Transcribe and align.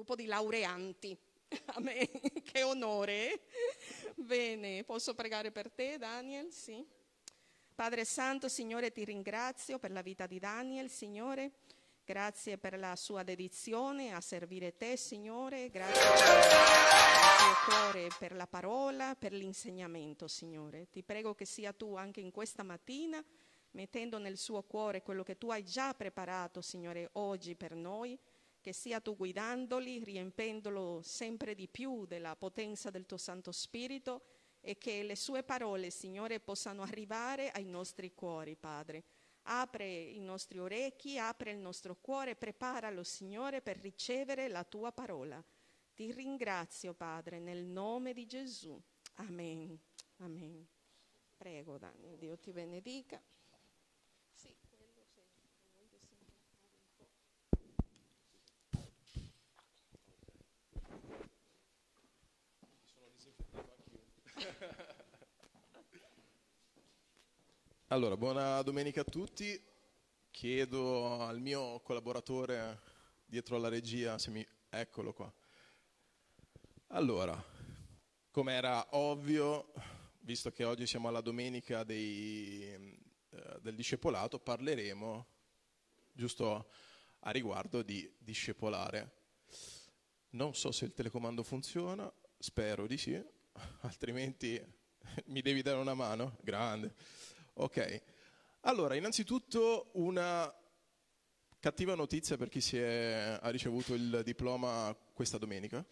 gruppo 0.00 0.14
di 0.16 0.24
laureanti. 0.24 1.16
Amen. 1.76 2.08
Che 2.42 2.62
onore. 2.62 3.40
Bene, 4.14 4.82
posso 4.84 5.14
pregare 5.14 5.50
per 5.50 5.70
te, 5.70 5.98
Daniel? 5.98 6.50
Sì. 6.50 6.82
Padre 7.74 8.06
Santo, 8.06 8.48
Signore, 8.48 8.92
ti 8.92 9.04
ringrazio 9.04 9.78
per 9.78 9.90
la 9.90 10.00
vita 10.00 10.26
di 10.26 10.38
Daniel, 10.38 10.88
Signore. 10.88 11.52
Grazie 12.02 12.56
per 12.56 12.78
la 12.78 12.96
sua 12.96 13.22
dedizione 13.22 14.14
a 14.14 14.22
servire 14.22 14.74
te, 14.76 14.96
Signore. 14.96 15.68
Grazie 15.68 16.02
per 16.02 16.38
il 16.38 17.36
suo 17.38 17.70
cuore, 17.70 18.08
per 18.18 18.32
la 18.32 18.46
parola, 18.46 19.14
per 19.16 19.32
l'insegnamento, 19.32 20.28
Signore. 20.28 20.88
Ti 20.90 21.02
prego 21.02 21.34
che 21.34 21.44
sia 21.44 21.74
tu 21.74 21.94
anche 21.94 22.20
in 22.20 22.30
questa 22.30 22.62
mattina, 22.62 23.22
mettendo 23.72 24.16
nel 24.16 24.38
suo 24.38 24.62
cuore 24.62 25.02
quello 25.02 25.22
che 25.22 25.36
tu 25.36 25.50
hai 25.50 25.62
già 25.62 25.92
preparato, 25.92 26.62
Signore, 26.62 27.10
oggi 27.12 27.54
per 27.54 27.74
noi 27.74 28.18
che 28.60 28.72
sia 28.72 29.00
tu 29.00 29.16
guidandoli, 29.16 30.04
riempendolo 30.04 31.00
sempre 31.02 31.54
di 31.54 31.68
più 31.68 32.06
della 32.06 32.36
potenza 32.36 32.90
del 32.90 33.06
tuo 33.06 33.16
Santo 33.16 33.52
Spirito 33.52 34.22
e 34.60 34.76
che 34.76 35.02
le 35.02 35.16
sue 35.16 35.42
parole, 35.42 35.90
Signore, 35.90 36.40
possano 36.40 36.82
arrivare 36.82 37.50
ai 37.50 37.64
nostri 37.64 38.14
cuori, 38.14 38.56
Padre. 38.56 39.04
Apre 39.44 39.86
i 39.86 40.20
nostri 40.20 40.58
orecchi, 40.58 41.18
apre 41.18 41.50
il 41.52 41.58
nostro 41.58 41.96
cuore, 41.96 42.36
preparalo, 42.36 43.02
Signore, 43.02 43.62
per 43.62 43.78
ricevere 43.78 44.48
la 44.48 44.64
tua 44.64 44.92
parola. 44.92 45.42
Ti 45.94 46.12
ringrazio, 46.12 46.92
Padre, 46.92 47.38
nel 47.38 47.64
nome 47.64 48.12
di 48.12 48.26
Gesù. 48.26 48.80
Amen. 49.14 49.78
Amen. 50.18 50.66
Prego, 51.36 51.78
Daniel, 51.78 52.18
Dio 52.18 52.38
ti 52.38 52.52
benedica. 52.52 53.20
Allora, 67.92 68.16
buona 68.16 68.62
domenica 68.62 69.00
a 69.00 69.04
tutti. 69.04 69.60
Chiedo 70.30 71.24
al 71.24 71.40
mio 71.40 71.80
collaboratore 71.80 72.80
dietro 73.26 73.56
alla 73.56 73.68
regia 73.68 74.16
se 74.16 74.30
mi... 74.30 74.46
Eccolo 74.68 75.12
qua. 75.12 75.34
Allora, 76.90 77.44
come 78.30 78.52
era 78.52 78.86
ovvio, 78.96 79.72
visto 80.20 80.52
che 80.52 80.62
oggi 80.62 80.86
siamo 80.86 81.08
alla 81.08 81.20
domenica 81.20 81.82
dei, 81.82 82.62
eh, 82.62 83.58
del 83.60 83.74
discepolato, 83.74 84.38
parleremo 84.38 85.26
giusto 86.12 86.70
a 87.18 87.30
riguardo 87.32 87.82
di 87.82 88.08
discepolare. 88.18 89.16
Non 90.30 90.54
so 90.54 90.70
se 90.70 90.84
il 90.84 90.94
telecomando 90.94 91.42
funziona, 91.42 92.08
spero 92.38 92.86
di 92.86 92.96
sì, 92.96 93.20
altrimenti 93.82 94.64
mi 95.26 95.40
devi 95.40 95.60
dare 95.62 95.80
una 95.80 95.94
mano? 95.94 96.36
Grande. 96.40 96.94
Ok. 97.60 98.02
Allora, 98.60 98.94
innanzitutto 98.94 99.90
una 99.94 100.50
cattiva 101.58 101.94
notizia 101.94 102.38
per 102.38 102.48
chi 102.48 102.60
è, 102.78 103.38
ha 103.38 103.50
ricevuto 103.50 103.92
il 103.92 104.22
diploma 104.24 104.96
questa 105.12 105.36
domenica. 105.36 105.84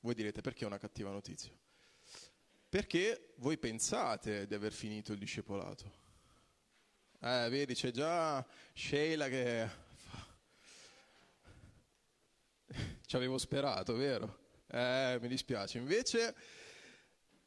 Voi 0.00 0.12
direte 0.12 0.42
perché 0.42 0.66
una 0.66 0.76
cattiva 0.76 1.10
notizia? 1.10 1.50
Perché 2.68 3.32
voi 3.36 3.56
pensate 3.56 4.46
di 4.46 4.52
aver 4.52 4.74
finito 4.74 5.12
il 5.12 5.18
discepolato. 5.18 5.90
Eh, 7.20 7.48
vedi, 7.48 7.72
c'è 7.72 7.90
già 7.90 8.46
Sheila 8.74 9.28
che... 9.28 9.68
Ci 13.06 13.16
avevo 13.16 13.38
sperato, 13.38 13.94
vero? 13.96 14.50
Eh, 14.66 15.16
mi 15.22 15.28
dispiace. 15.28 15.78
Invece, 15.78 16.34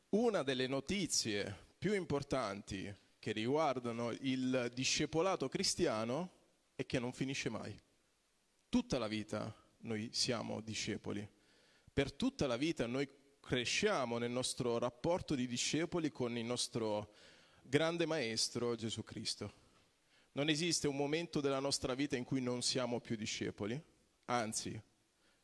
una 0.09 0.41
delle 0.41 0.65
notizie 0.65 1.65
più 1.77 1.93
importanti 1.93 2.93
che 3.19 3.31
riguardano 3.31 4.11
il 4.21 4.71
discepolato 4.73 5.47
cristiano 5.47 6.31
è 6.75 6.85
che 6.85 6.99
non 6.99 7.11
finisce 7.11 7.49
mai. 7.49 7.79
Tutta 8.69 8.97
la 8.97 9.07
vita 9.07 9.53
noi 9.79 10.09
siamo 10.11 10.61
discepoli. 10.61 11.27
Per 11.91 12.13
tutta 12.13 12.47
la 12.47 12.57
vita 12.57 12.85
noi 12.85 13.07
cresciamo 13.39 14.17
nel 14.17 14.31
nostro 14.31 14.77
rapporto 14.77 15.35
di 15.35 15.47
discepoli 15.47 16.11
con 16.11 16.37
il 16.37 16.45
nostro 16.45 17.13
grande 17.61 18.05
maestro 18.05 18.75
Gesù 18.75 19.03
Cristo. 19.03 19.65
Non 20.33 20.49
esiste 20.49 20.87
un 20.87 20.95
momento 20.95 21.41
della 21.41 21.59
nostra 21.59 21.95
vita 21.95 22.15
in 22.15 22.23
cui 22.23 22.41
non 22.41 22.61
siamo 22.61 22.99
più 22.99 23.15
discepoli, 23.15 23.81
anzi 24.25 24.79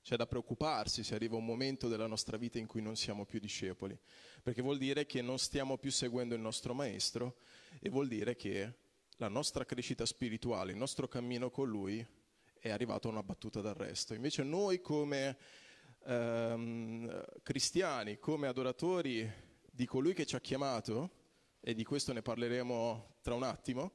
c'è 0.03 0.17
da 0.17 0.27
preoccuparsi 0.27 1.03
se 1.03 1.15
arriva 1.15 1.37
un 1.37 1.45
momento 1.45 1.87
della 1.87 2.07
nostra 2.07 2.35
vita 2.35 2.59
in 2.59 2.67
cui 2.67 2.81
non 2.81 2.97
siamo 2.97 3.25
più 3.25 3.39
discepoli, 3.39 3.97
perché 4.43 4.61
vuol 4.61 4.77
dire 4.77 5.05
che 5.05 5.21
non 5.21 5.39
stiamo 5.39 5.77
più 5.77 5.91
seguendo 5.91 6.35
il 6.35 6.41
nostro 6.41 6.73
Maestro 6.73 7.37
e 7.79 7.89
vuol 7.89 8.09
dire 8.09 8.35
che 8.35 8.73
la 9.17 9.29
nostra 9.29 9.65
crescita 9.65 10.05
spirituale, 10.05 10.73
il 10.73 10.77
nostro 10.77 11.07
cammino 11.07 11.49
con 11.49 11.69
Lui 11.69 12.05
è 12.59 12.69
arrivato 12.69 13.07
a 13.07 13.11
una 13.11 13.23
battuta 13.23 13.61
d'arresto. 13.61 14.13
Invece 14.13 14.43
noi 14.43 14.81
come 14.81 15.37
ehm, 16.05 17.23
cristiani, 17.41 18.19
come 18.19 18.47
adoratori 18.47 19.31
di 19.71 19.85
colui 19.85 20.13
che 20.13 20.25
ci 20.25 20.35
ha 20.35 20.41
chiamato, 20.41 21.21
e 21.61 21.73
di 21.73 21.85
questo 21.85 22.11
ne 22.11 22.21
parleremo 22.21 23.19
tra 23.21 23.35
un 23.35 23.43
attimo, 23.43 23.93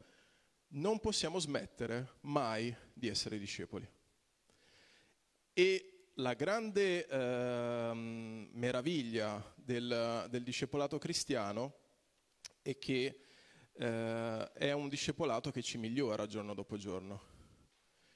non 0.68 1.00
possiamo 1.00 1.38
smettere 1.38 2.14
mai 2.22 2.74
di 2.94 3.08
essere 3.08 3.38
discepoli. 3.38 3.86
E 5.52 5.97
la 6.18 6.34
grande 6.34 7.06
eh, 7.06 7.92
meraviglia 7.94 9.54
del, 9.54 10.26
del, 10.28 10.42
discepolato 10.42 10.98
cristiano 10.98 11.74
è 12.60 12.76
che 12.78 13.20
eh, 13.72 14.52
è 14.52 14.72
un 14.72 14.88
discepolato 14.88 15.52
che 15.52 15.62
ci 15.62 15.78
migliora 15.78 16.26
giorno 16.26 16.54
dopo 16.54 16.76
giorno. 16.76 17.36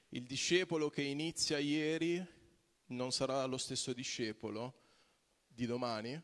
Il 0.09 0.23
discepolo 0.23 0.89
che 0.89 1.01
inizia 1.01 1.59
ieri 1.59 2.23
non 2.87 3.11
sarà 3.11 3.45
lo 3.45 3.57
stesso 3.57 3.93
discepolo 3.93 4.81
di 5.47 5.65
domani, 5.65 6.21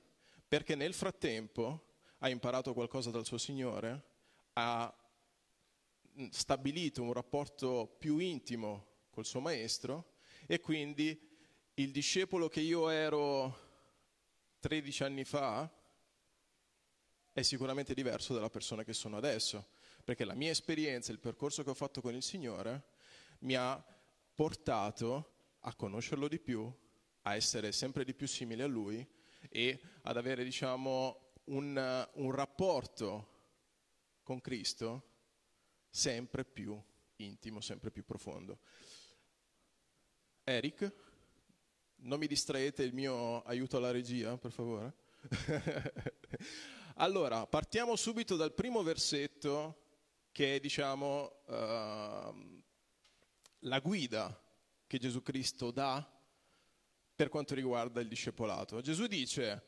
perché 0.48 0.76
nel 0.76 0.94
frattempo 0.94 1.94
ha 2.20 2.30
imparato 2.30 2.74
qualcosa 2.74 3.10
dal 3.10 3.26
suo 3.26 3.38
Signore, 3.38 4.04
ha 4.54 4.94
stabilito 6.30 7.02
un 7.02 7.14
rapporto 7.14 7.96
più 7.98 8.18
intimo 8.18 9.06
col 9.10 9.26
suo 9.26 9.40
maestro 9.40 10.18
e 10.46 10.60
quindi 10.60 11.29
il 11.80 11.92
discepolo 11.92 12.50
che 12.50 12.60
io 12.60 12.90
ero 12.90 13.68
13 14.60 15.04
anni 15.04 15.24
fa 15.24 15.72
è 17.32 17.42
sicuramente 17.42 17.94
diverso 17.94 18.34
dalla 18.34 18.50
persona 18.50 18.84
che 18.84 18.92
sono 18.92 19.16
adesso, 19.16 19.70
perché 20.04 20.26
la 20.26 20.34
mia 20.34 20.52
esperienza, 20.52 21.14
il 21.14 21.20
percorso 21.20 21.64
che 21.64 21.70
ho 21.70 21.76
fatto 21.76 22.02
con 22.02 22.14
il 22.14 22.22
Signore 22.22 22.84
mi 23.40 23.56
ha 23.56 23.82
portato 24.36 25.58
a 25.62 25.74
conoscerlo 25.74 26.28
di 26.28 26.38
più, 26.38 26.70
a 27.22 27.36
essere 27.36 27.72
sempre 27.72 28.04
di 28.04 28.14
più 28.14 28.28
simile 28.28 28.64
a 28.64 28.68
Lui 28.68 29.08
e 29.48 29.80
ad 30.02 30.18
avere, 30.18 30.44
diciamo, 30.44 31.32
un, 31.46 32.10
un 32.16 32.32
rapporto 32.32 33.38
con 34.22 34.42
Cristo 34.42 35.08
sempre 35.90 36.44
più 36.44 36.78
intimo, 37.18 37.62
sempre 37.62 37.90
più 37.90 38.04
profondo. 38.04 38.60
Eric? 40.44 41.08
Non 42.02 42.18
mi 42.18 42.28
distraete 42.28 42.84
il 42.84 42.94
mio 42.94 43.42
aiuto 43.42 43.78
alla 43.78 43.92
regia, 43.92 44.38
per 44.38 44.52
favore. 44.52 44.94
allora, 46.96 47.46
partiamo 47.46 47.96
subito 47.98 48.38
dal 48.38 48.54
primo 48.54 48.84
versetto 48.84 49.84
che 50.32 50.56
è, 50.56 50.60
diciamo, 50.60 51.42
uh, 51.46 52.64
la 53.60 53.80
guida 53.80 54.42
che 54.88 54.98
Gesù 54.98 55.22
Cristo 55.22 55.72
dà 55.72 56.10
per 57.14 57.28
quanto 57.28 57.54
riguarda 57.54 58.00
il 58.00 58.08
discepolato. 58.08 58.80
Gesù 58.80 59.06
dice 59.08 59.66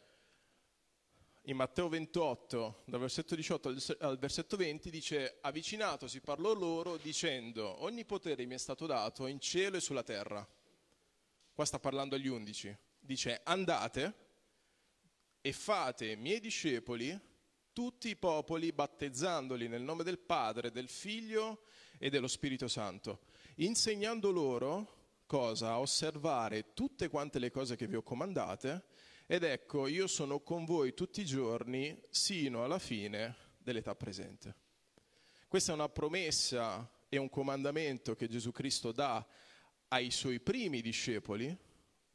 in 1.45 1.57
Matteo 1.57 1.89
28, 1.89 2.83
dal 2.85 3.00
versetto 3.01 3.35
18 3.35 3.75
al 4.00 4.17
versetto 4.19 4.56
20, 4.56 4.89
dice, 4.89 5.39
avvicinatosi 5.41 6.21
parlò 6.21 6.53
loro 6.53 6.95
dicendo, 6.95 7.83
ogni 7.83 8.06
potere 8.06 8.45
mi 8.45 8.53
è 8.53 8.57
stato 8.57 8.85
dato 8.85 9.27
in 9.27 9.41
cielo 9.41 9.75
e 9.75 9.81
sulla 9.81 10.03
terra 10.03 10.47
qua 11.61 11.69
sta 11.69 11.79
parlando 11.79 12.15
agli 12.15 12.27
undici, 12.27 12.75
dice 12.97 13.41
andate 13.43 14.15
e 15.41 15.53
fate 15.53 16.15
miei 16.15 16.39
discepoli 16.39 17.15
tutti 17.71 18.09
i 18.09 18.15
popoli 18.15 18.71
battezzandoli 18.71 19.67
nel 19.67 19.83
nome 19.83 20.03
del 20.03 20.17
Padre, 20.17 20.71
del 20.71 20.89
Figlio 20.89 21.65
e 21.99 22.09
dello 22.09 22.27
Spirito 22.27 22.67
Santo, 22.67 23.25
insegnando 23.57 24.31
loro 24.31 25.19
cosa? 25.27 25.69
A 25.69 25.79
osservare 25.79 26.73
tutte 26.73 27.09
quante 27.09 27.37
le 27.37 27.51
cose 27.51 27.75
che 27.75 27.85
vi 27.85 27.95
ho 27.95 28.01
comandate 28.01 28.85
ed 29.27 29.43
ecco 29.43 29.85
io 29.85 30.07
sono 30.07 30.39
con 30.39 30.65
voi 30.65 30.95
tutti 30.95 31.21
i 31.21 31.25
giorni 31.25 31.95
sino 32.09 32.63
alla 32.63 32.79
fine 32.79 33.35
dell'età 33.59 33.93
presente. 33.93 34.55
Questa 35.47 35.71
è 35.71 35.75
una 35.75 35.89
promessa 35.89 36.89
e 37.07 37.17
un 37.17 37.29
comandamento 37.29 38.15
che 38.15 38.27
Gesù 38.27 38.51
Cristo 38.51 38.91
dà 38.91 39.23
ai 39.93 40.09
suoi 40.11 40.39
primi 40.39 40.81
discepoli, 40.81 41.55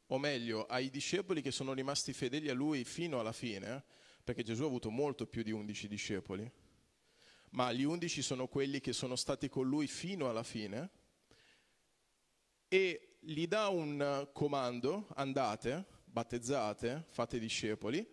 o 0.07 0.17
meglio 0.17 0.65
ai 0.65 0.89
discepoli 0.89 1.41
che 1.41 1.51
sono 1.51 1.73
rimasti 1.73 2.13
fedeli 2.13 2.49
a 2.49 2.53
lui 2.53 2.83
fino 2.83 3.19
alla 3.19 3.31
fine, 3.31 3.83
perché 4.23 4.43
Gesù 4.43 4.63
ha 4.63 4.67
avuto 4.67 4.89
molto 4.89 5.27
più 5.27 5.43
di 5.43 5.51
undici 5.51 5.87
discepoli, 5.87 6.49
ma 7.51 7.71
gli 7.71 7.83
undici 7.83 8.21
sono 8.21 8.47
quelli 8.47 8.79
che 8.79 8.93
sono 8.93 9.15
stati 9.15 9.47
con 9.47 9.67
lui 9.67 9.87
fino 9.87 10.29
alla 10.29 10.43
fine, 10.43 10.89
e 12.67 13.17
gli 13.19 13.47
dà 13.47 13.67
un 13.67 14.29
comando, 14.33 15.07
andate, 15.15 15.85
battezzate, 16.05 17.05
fate 17.07 17.37
discepoli, 17.37 18.05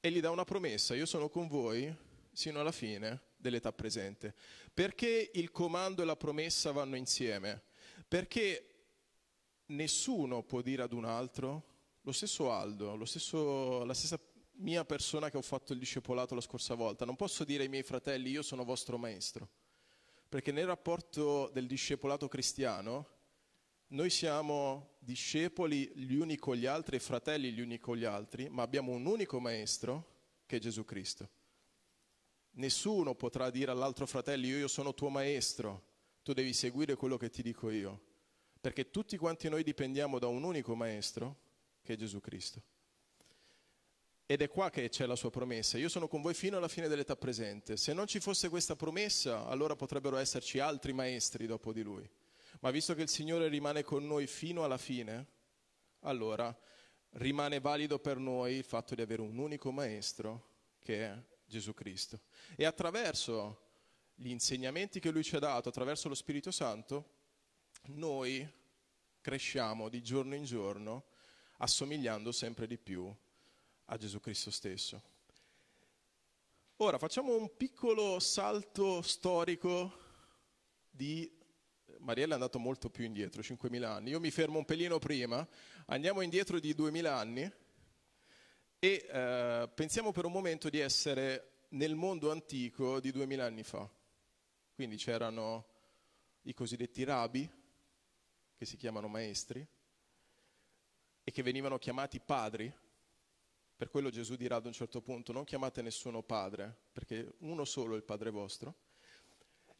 e 0.00 0.10
gli 0.10 0.20
dà 0.20 0.30
una 0.30 0.44
promessa, 0.44 0.94
io 0.94 1.06
sono 1.06 1.28
con 1.28 1.46
voi 1.46 1.94
sino 2.32 2.60
alla 2.60 2.72
fine 2.72 3.22
dell'età 3.36 3.72
presente. 3.72 4.34
Perché 4.72 5.30
il 5.34 5.52
comando 5.52 6.02
e 6.02 6.04
la 6.04 6.16
promessa 6.16 6.72
vanno 6.72 6.96
insieme? 6.96 7.62
Perché 8.08 8.73
nessuno 9.66 10.42
può 10.42 10.60
dire 10.60 10.82
ad 10.82 10.92
un 10.92 11.04
altro, 11.04 11.72
lo 12.02 12.12
stesso 12.12 12.52
Aldo, 12.52 12.96
lo 12.96 13.04
stesso, 13.04 13.84
la 13.84 13.94
stessa 13.94 14.18
mia 14.56 14.84
persona 14.84 15.30
che 15.30 15.36
ho 15.36 15.42
fatto 15.42 15.72
il 15.72 15.78
discepolato 15.78 16.34
la 16.34 16.40
scorsa 16.40 16.74
volta, 16.74 17.04
non 17.04 17.16
posso 17.16 17.44
dire 17.44 17.62
ai 17.64 17.68
miei 17.68 17.82
fratelli 17.82 18.30
io 18.30 18.42
sono 18.42 18.64
vostro 18.64 18.98
maestro, 18.98 19.48
perché 20.28 20.52
nel 20.52 20.66
rapporto 20.66 21.50
del 21.52 21.66
discepolato 21.66 22.28
cristiano 22.28 23.08
noi 23.88 24.10
siamo 24.10 24.96
discepoli 24.98 25.92
gli 25.94 26.14
uni 26.14 26.36
con 26.36 26.56
gli 26.56 26.66
altri 26.66 26.96
e 26.96 27.00
fratelli 27.00 27.52
gli 27.52 27.60
uni 27.60 27.78
con 27.78 27.96
gli 27.96 28.04
altri, 28.04 28.48
ma 28.48 28.62
abbiamo 28.62 28.92
un 28.92 29.06
unico 29.06 29.40
maestro 29.40 30.12
che 30.46 30.56
è 30.56 30.60
Gesù 30.60 30.84
Cristo. 30.84 31.28
Nessuno 32.52 33.14
potrà 33.14 33.50
dire 33.50 33.70
all'altro 33.70 34.06
fratello 34.06 34.46
io 34.46 34.68
sono 34.68 34.94
tuo 34.94 35.08
maestro, 35.08 35.92
tu 36.22 36.32
devi 36.32 36.52
seguire 36.52 36.96
quello 36.96 37.16
che 37.16 37.30
ti 37.30 37.42
dico 37.42 37.70
io, 37.70 38.12
perché 38.64 38.88
tutti 38.88 39.18
quanti 39.18 39.50
noi 39.50 39.62
dipendiamo 39.62 40.18
da 40.18 40.26
un 40.26 40.42
unico 40.42 40.74
maestro 40.74 41.36
che 41.82 41.92
è 41.92 41.96
Gesù 41.96 42.18
Cristo. 42.20 42.62
Ed 44.24 44.40
è 44.40 44.48
qua 44.48 44.70
che 44.70 44.88
c'è 44.88 45.04
la 45.04 45.16
sua 45.16 45.28
promessa. 45.28 45.76
Io 45.76 45.90
sono 45.90 46.08
con 46.08 46.22
voi 46.22 46.32
fino 46.32 46.56
alla 46.56 46.68
fine 46.68 46.88
dell'età 46.88 47.14
presente. 47.14 47.76
Se 47.76 47.92
non 47.92 48.06
ci 48.06 48.20
fosse 48.20 48.48
questa 48.48 48.74
promessa, 48.74 49.44
allora 49.48 49.76
potrebbero 49.76 50.16
esserci 50.16 50.60
altri 50.60 50.94
maestri 50.94 51.44
dopo 51.44 51.74
di 51.74 51.82
lui. 51.82 52.08
Ma 52.60 52.70
visto 52.70 52.94
che 52.94 53.02
il 53.02 53.10
Signore 53.10 53.48
rimane 53.48 53.82
con 53.82 54.06
noi 54.06 54.26
fino 54.26 54.64
alla 54.64 54.78
fine, 54.78 55.26
allora 56.00 56.56
rimane 57.16 57.60
valido 57.60 57.98
per 57.98 58.16
noi 58.16 58.54
il 58.54 58.64
fatto 58.64 58.94
di 58.94 59.02
avere 59.02 59.20
un 59.20 59.36
unico 59.36 59.72
maestro 59.72 60.52
che 60.80 61.04
è 61.04 61.22
Gesù 61.44 61.74
Cristo. 61.74 62.18
E 62.56 62.64
attraverso 62.64 63.60
gli 64.14 64.30
insegnamenti 64.30 65.00
che 65.00 65.10
Lui 65.10 65.22
ci 65.22 65.36
ha 65.36 65.38
dato, 65.38 65.68
attraverso 65.68 66.08
lo 66.08 66.14
Spirito 66.14 66.50
Santo, 66.50 67.13
noi 67.86 68.48
cresciamo 69.20 69.88
di 69.88 70.02
giorno 70.02 70.34
in 70.34 70.44
giorno 70.44 71.04
assomigliando 71.58 72.32
sempre 72.32 72.66
di 72.66 72.78
più 72.78 73.12
a 73.86 73.96
Gesù 73.96 74.20
Cristo 74.20 74.50
stesso. 74.50 75.02
Ora 76.78 76.98
facciamo 76.98 77.36
un 77.36 77.56
piccolo 77.56 78.18
salto 78.18 79.00
storico 79.02 79.92
di... 80.90 81.30
Mariella 81.98 82.32
è 82.32 82.34
andato 82.34 82.58
molto 82.58 82.90
più 82.90 83.04
indietro, 83.04 83.40
5.000 83.40 83.82
anni. 83.84 84.10
Io 84.10 84.20
mi 84.20 84.30
fermo 84.30 84.58
un 84.58 84.64
pelino 84.64 84.98
prima, 84.98 85.46
andiamo 85.86 86.20
indietro 86.20 86.58
di 86.58 86.74
2.000 86.74 87.06
anni 87.06 87.52
e 88.78 89.06
eh, 89.08 89.70
pensiamo 89.74 90.12
per 90.12 90.26
un 90.26 90.32
momento 90.32 90.68
di 90.68 90.78
essere 90.78 91.66
nel 91.70 91.94
mondo 91.94 92.30
antico 92.30 93.00
di 93.00 93.10
2000 93.10 93.44
anni 93.44 93.62
fa. 93.62 93.88
Quindi 94.74 94.96
c'erano 94.96 95.66
i 96.42 96.52
cosiddetti 96.52 97.04
rabi, 97.04 97.48
che 98.56 98.64
si 98.64 98.76
chiamano 98.76 99.08
maestri, 99.08 99.66
e 101.22 101.30
che 101.30 101.42
venivano 101.42 101.78
chiamati 101.78 102.20
padri. 102.20 102.72
Per 103.76 103.88
quello 103.88 104.10
Gesù 104.10 104.36
dirà 104.36 104.56
ad 104.56 104.66
un 104.66 104.72
certo 104.72 105.00
punto, 105.00 105.32
non 105.32 105.44
chiamate 105.44 105.82
nessuno 105.82 106.22
padre, 106.22 106.74
perché 106.92 107.34
uno 107.38 107.64
solo 107.64 107.94
è 107.94 107.96
il 107.96 108.04
padre 108.04 108.30
vostro. 108.30 108.74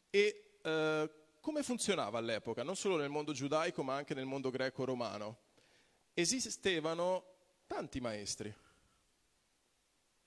E 0.09 0.57
eh, 0.61 1.11
come 1.39 1.63
funzionava 1.63 2.17
all'epoca, 2.17 2.63
non 2.63 2.75
solo 2.75 2.97
nel 2.97 3.09
mondo 3.09 3.31
giudaico, 3.31 3.83
ma 3.83 3.95
anche 3.95 4.13
nel 4.13 4.25
mondo 4.25 4.49
greco-romano? 4.49 5.39
Esistevano 6.13 7.25
tanti 7.67 7.99
maestri 7.99 8.53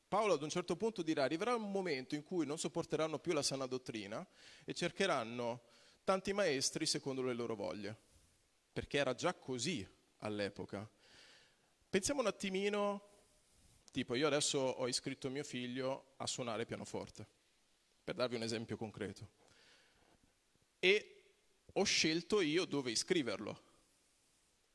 Paolo 0.08 0.32
ad 0.32 0.42
un 0.42 0.48
certo 0.48 0.74
punto 0.74 1.02
dirà, 1.02 1.24
arriverà 1.24 1.54
un 1.54 1.70
momento 1.70 2.14
in 2.14 2.24
cui 2.24 2.46
non 2.46 2.56
sopporteranno 2.56 3.18
più 3.18 3.34
la 3.34 3.42
sana 3.42 3.66
dottrina 3.66 4.26
e 4.64 4.72
cercheranno 4.72 5.64
tanti 6.02 6.32
maestri 6.32 6.86
secondo 6.86 7.20
le 7.20 7.34
loro 7.34 7.54
voglie, 7.54 7.96
perché 8.78 8.98
era 8.98 9.12
già 9.12 9.34
così 9.34 9.84
all'epoca. 10.18 10.88
Pensiamo 11.90 12.20
un 12.20 12.28
attimino, 12.28 13.08
tipo 13.90 14.14
io 14.14 14.28
adesso 14.28 14.56
ho 14.56 14.86
iscritto 14.86 15.28
mio 15.30 15.42
figlio 15.42 16.12
a 16.18 16.28
suonare 16.28 16.64
pianoforte, 16.64 17.26
per 18.04 18.14
darvi 18.14 18.36
un 18.36 18.44
esempio 18.44 18.76
concreto, 18.76 19.28
e 20.78 21.24
ho 21.72 21.82
scelto 21.82 22.40
io 22.40 22.66
dove 22.66 22.92
iscriverlo 22.92 23.62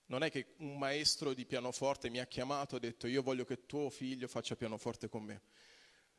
non 0.07 0.21
è 0.21 0.29
che 0.29 0.55
un 0.57 0.77
maestro 0.77 1.33
di 1.33 1.45
pianoforte 1.45 2.09
mi 2.09 2.19
ha 2.19 2.25
chiamato 2.25 2.75
e 2.75 2.79
ha 2.79 2.81
detto 2.81 3.07
io 3.07 3.21
voglio 3.21 3.45
che 3.45 3.65
tuo 3.65 3.89
figlio 3.89 4.27
faccia 4.27 4.57
pianoforte 4.57 5.07
con 5.07 5.23
me. 5.23 5.44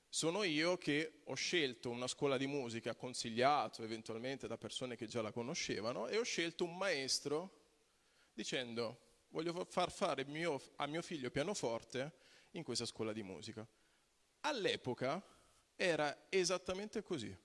Sono 0.08 0.42
io 0.42 0.78
che 0.78 1.20
ho 1.25 1.34
scelto 1.34 1.90
una 1.90 2.06
scuola 2.06 2.38
di 2.38 2.46
musica, 2.46 2.94
consigliato 2.94 3.82
eventualmente 3.82 4.46
da 4.46 4.56
persone 4.56 4.96
che 4.96 5.06
già 5.06 5.20
la 5.20 5.32
conoscevano, 5.32 6.08
e 6.08 6.16
ho 6.16 6.22
scelto 6.22 6.64
un 6.64 6.78
maestro 6.78 7.60
dicendo 8.34 9.00
voglio 9.28 9.64
far 9.64 9.90
fare 9.90 10.25
mio, 10.26 10.60
a 10.76 10.86
mio 10.86 11.02
figlio 11.02 11.31
pianoforte 11.31 12.12
in 12.52 12.62
questa 12.62 12.84
scuola 12.84 13.12
di 13.12 13.22
musica. 13.22 13.66
All'epoca 14.40 15.22
era 15.76 16.26
esattamente 16.28 17.02
così. 17.02 17.36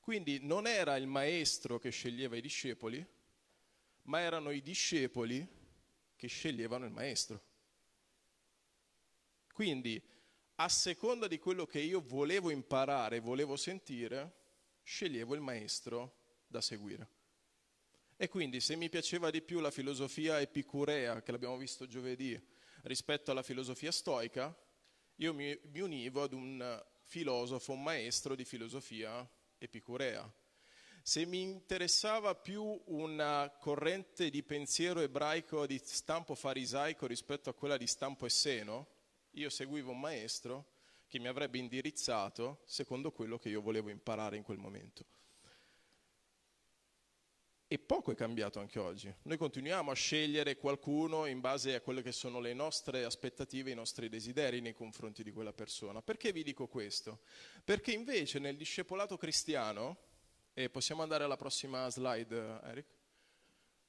Quindi 0.00 0.40
non 0.42 0.66
era 0.66 0.96
il 0.96 1.06
maestro 1.06 1.78
che 1.78 1.90
sceglieva 1.90 2.36
i 2.36 2.40
discepoli, 2.40 3.06
ma 4.02 4.20
erano 4.20 4.50
i 4.50 4.62
discepoli 4.62 5.46
che 6.16 6.26
sceglievano 6.26 6.86
il 6.86 6.90
maestro. 6.90 7.42
Quindi, 9.52 10.02
a 10.56 10.68
seconda 10.68 11.26
di 11.26 11.38
quello 11.38 11.66
che 11.66 11.80
io 11.80 12.00
volevo 12.00 12.50
imparare, 12.50 13.20
volevo 13.20 13.56
sentire, 13.56 14.32
sceglievo 14.82 15.34
il 15.34 15.40
maestro 15.40 16.16
da 16.46 16.60
seguire. 16.60 17.08
E 18.20 18.28
quindi 18.28 18.60
se 18.60 18.74
mi 18.74 18.88
piaceva 18.88 19.30
di 19.30 19.40
più 19.40 19.60
la 19.60 19.70
filosofia 19.70 20.40
epicurea, 20.40 21.22
che 21.22 21.30
l'abbiamo 21.30 21.56
visto 21.56 21.86
giovedì, 21.86 22.38
rispetto 22.82 23.30
alla 23.30 23.44
filosofia 23.44 23.92
stoica, 23.92 24.54
io 25.16 25.32
mi, 25.32 25.58
mi 25.70 25.80
univo 25.80 26.22
ad 26.24 26.32
un 26.32 26.84
filosofo, 27.04 27.72
un 27.72 27.82
maestro 27.82 28.34
di 28.34 28.44
filosofia 28.44 29.26
epicurea 29.56 30.30
se 31.08 31.24
mi 31.24 31.40
interessava 31.40 32.34
più 32.34 32.82
una 32.88 33.50
corrente 33.58 34.28
di 34.28 34.42
pensiero 34.42 35.00
ebraico 35.00 35.66
di 35.66 35.80
stampo 35.82 36.34
farisaico 36.34 37.06
rispetto 37.06 37.48
a 37.48 37.54
quella 37.54 37.78
di 37.78 37.86
stampo 37.86 38.26
esseno, 38.26 38.88
io 39.30 39.48
seguivo 39.48 39.92
un 39.92 40.00
maestro 40.00 40.72
che 41.06 41.18
mi 41.18 41.28
avrebbe 41.28 41.56
indirizzato 41.56 42.60
secondo 42.66 43.10
quello 43.10 43.38
che 43.38 43.48
io 43.48 43.62
volevo 43.62 43.88
imparare 43.88 44.36
in 44.36 44.42
quel 44.42 44.58
momento. 44.58 45.06
E 47.70 47.78
poco 47.78 48.12
è 48.12 48.14
cambiato 48.14 48.60
anche 48.60 48.78
oggi. 48.78 49.14
Noi 49.24 49.36
continuiamo 49.36 49.90
a 49.90 49.94
scegliere 49.94 50.56
qualcuno 50.56 51.26
in 51.26 51.40
base 51.40 51.74
a 51.74 51.82
quelle 51.82 52.00
che 52.00 52.12
sono 52.12 52.40
le 52.40 52.54
nostre 52.54 53.04
aspettative, 53.04 53.70
i 53.70 53.74
nostri 53.74 54.08
desideri 54.08 54.62
nei 54.62 54.72
confronti 54.72 55.22
di 55.22 55.32
quella 55.32 55.52
persona. 55.52 56.00
Perché 56.00 56.32
vi 56.32 56.42
dico 56.42 56.66
questo? 56.66 57.20
Perché 57.62 57.92
invece 57.92 58.38
nel 58.38 58.56
discepolato 58.56 59.18
cristiano 59.18 59.98
e 60.54 60.70
possiamo 60.70 61.02
andare 61.02 61.24
alla 61.24 61.36
prossima 61.36 61.90
slide, 61.90 62.58
Eric? 62.64 62.86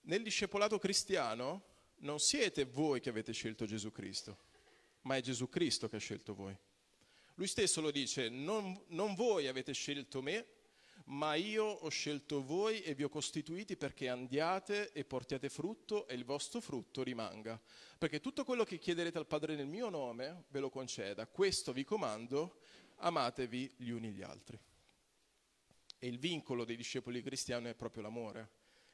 Nel 0.01 0.23
discepolato 0.23 0.77
cristiano 0.77 1.63
non 1.99 2.19
siete 2.19 2.65
voi 2.65 2.99
che 2.99 3.07
avete 3.07 3.31
scelto 3.31 3.65
Gesù 3.65 3.93
Cristo, 3.93 4.39
ma 5.03 5.15
è 5.15 5.21
Gesù 5.21 5.47
Cristo 5.47 5.87
che 5.87 5.95
ha 5.95 5.99
scelto 5.99 6.35
voi. 6.35 6.57
Lui 7.35 7.47
stesso 7.47 7.79
lo 7.79 7.91
dice, 7.91 8.27
non, 8.27 8.77
non 8.87 9.15
voi 9.15 9.47
avete 9.47 9.71
scelto 9.71 10.21
me, 10.21 10.45
ma 11.09 11.33
io 11.35 11.63
ho 11.63 11.89
scelto 11.89 12.43
voi 12.43 12.81
e 12.81 12.93
vi 12.93 13.03
ho 13.03 13.09
costituiti 13.09 13.75
perché 13.77 14.09
andiate 14.09 14.91
e 14.91 15.05
portiate 15.05 15.49
frutto 15.49 16.07
e 16.07 16.13
il 16.13 16.23
vostro 16.23 16.61
frutto 16.61 17.01
rimanga. 17.01 17.59
Perché 17.97 18.19
tutto 18.19 18.43
quello 18.43 18.63
che 18.63 18.77
chiederete 18.77 19.17
al 19.17 19.25
Padre 19.25 19.55
nel 19.55 19.67
mio 19.67 19.89
nome 19.89 20.43
ve 20.49 20.59
lo 20.59 20.69
conceda. 20.69 21.25
Questo 21.25 21.73
vi 21.73 21.83
comando, 21.83 22.59
amatevi 22.97 23.73
gli 23.77 23.89
uni 23.89 24.11
gli 24.11 24.21
altri. 24.21 24.59
E 25.97 26.07
il 26.07 26.19
vincolo 26.19 26.63
dei 26.63 26.75
discepoli 26.75 27.23
cristiani 27.23 27.69
è 27.69 27.75
proprio 27.75 28.03
l'amore 28.03 28.49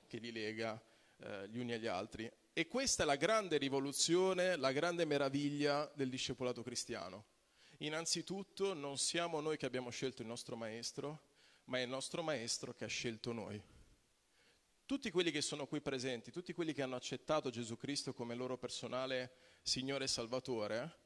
che 0.07 0.17
li 0.17 0.31
lega 0.31 0.81
eh, 1.17 1.49
gli 1.49 1.57
uni 1.57 1.73
agli 1.73 1.87
altri. 1.87 2.31
E 2.53 2.67
questa 2.67 3.03
è 3.03 3.05
la 3.05 3.17
grande 3.17 3.57
rivoluzione, 3.57 4.55
la 4.55 4.71
grande 4.71 5.03
meraviglia 5.03 5.91
del 5.93 6.09
discepolato 6.09 6.63
cristiano. 6.63 7.25
Innanzitutto 7.79 8.73
non 8.73 8.97
siamo 8.97 9.41
noi 9.41 9.57
che 9.57 9.65
abbiamo 9.65 9.89
scelto 9.89 10.21
il 10.21 10.29
nostro 10.29 10.55
maestro, 10.55 11.24
ma 11.65 11.79
è 11.79 11.81
il 11.81 11.89
nostro 11.89 12.23
maestro 12.23 12.73
che 12.73 12.85
ha 12.85 12.87
scelto 12.87 13.31
noi. 13.31 13.61
tutti 14.85 15.09
quelli 15.09 15.31
che 15.31 15.41
sono 15.41 15.65
qui 15.65 15.81
presenti, 15.81 16.31
tutti 16.31 16.53
quelli 16.53 16.71
che 16.71 16.83
hanno 16.83 16.95
accettato 16.95 17.49
Gesù 17.49 17.75
Cristo 17.75 18.13
come 18.13 18.35
loro 18.35 18.57
personale 18.57 19.59
Signore 19.63 20.03
e 20.03 20.07
Salvatore, 20.07 20.99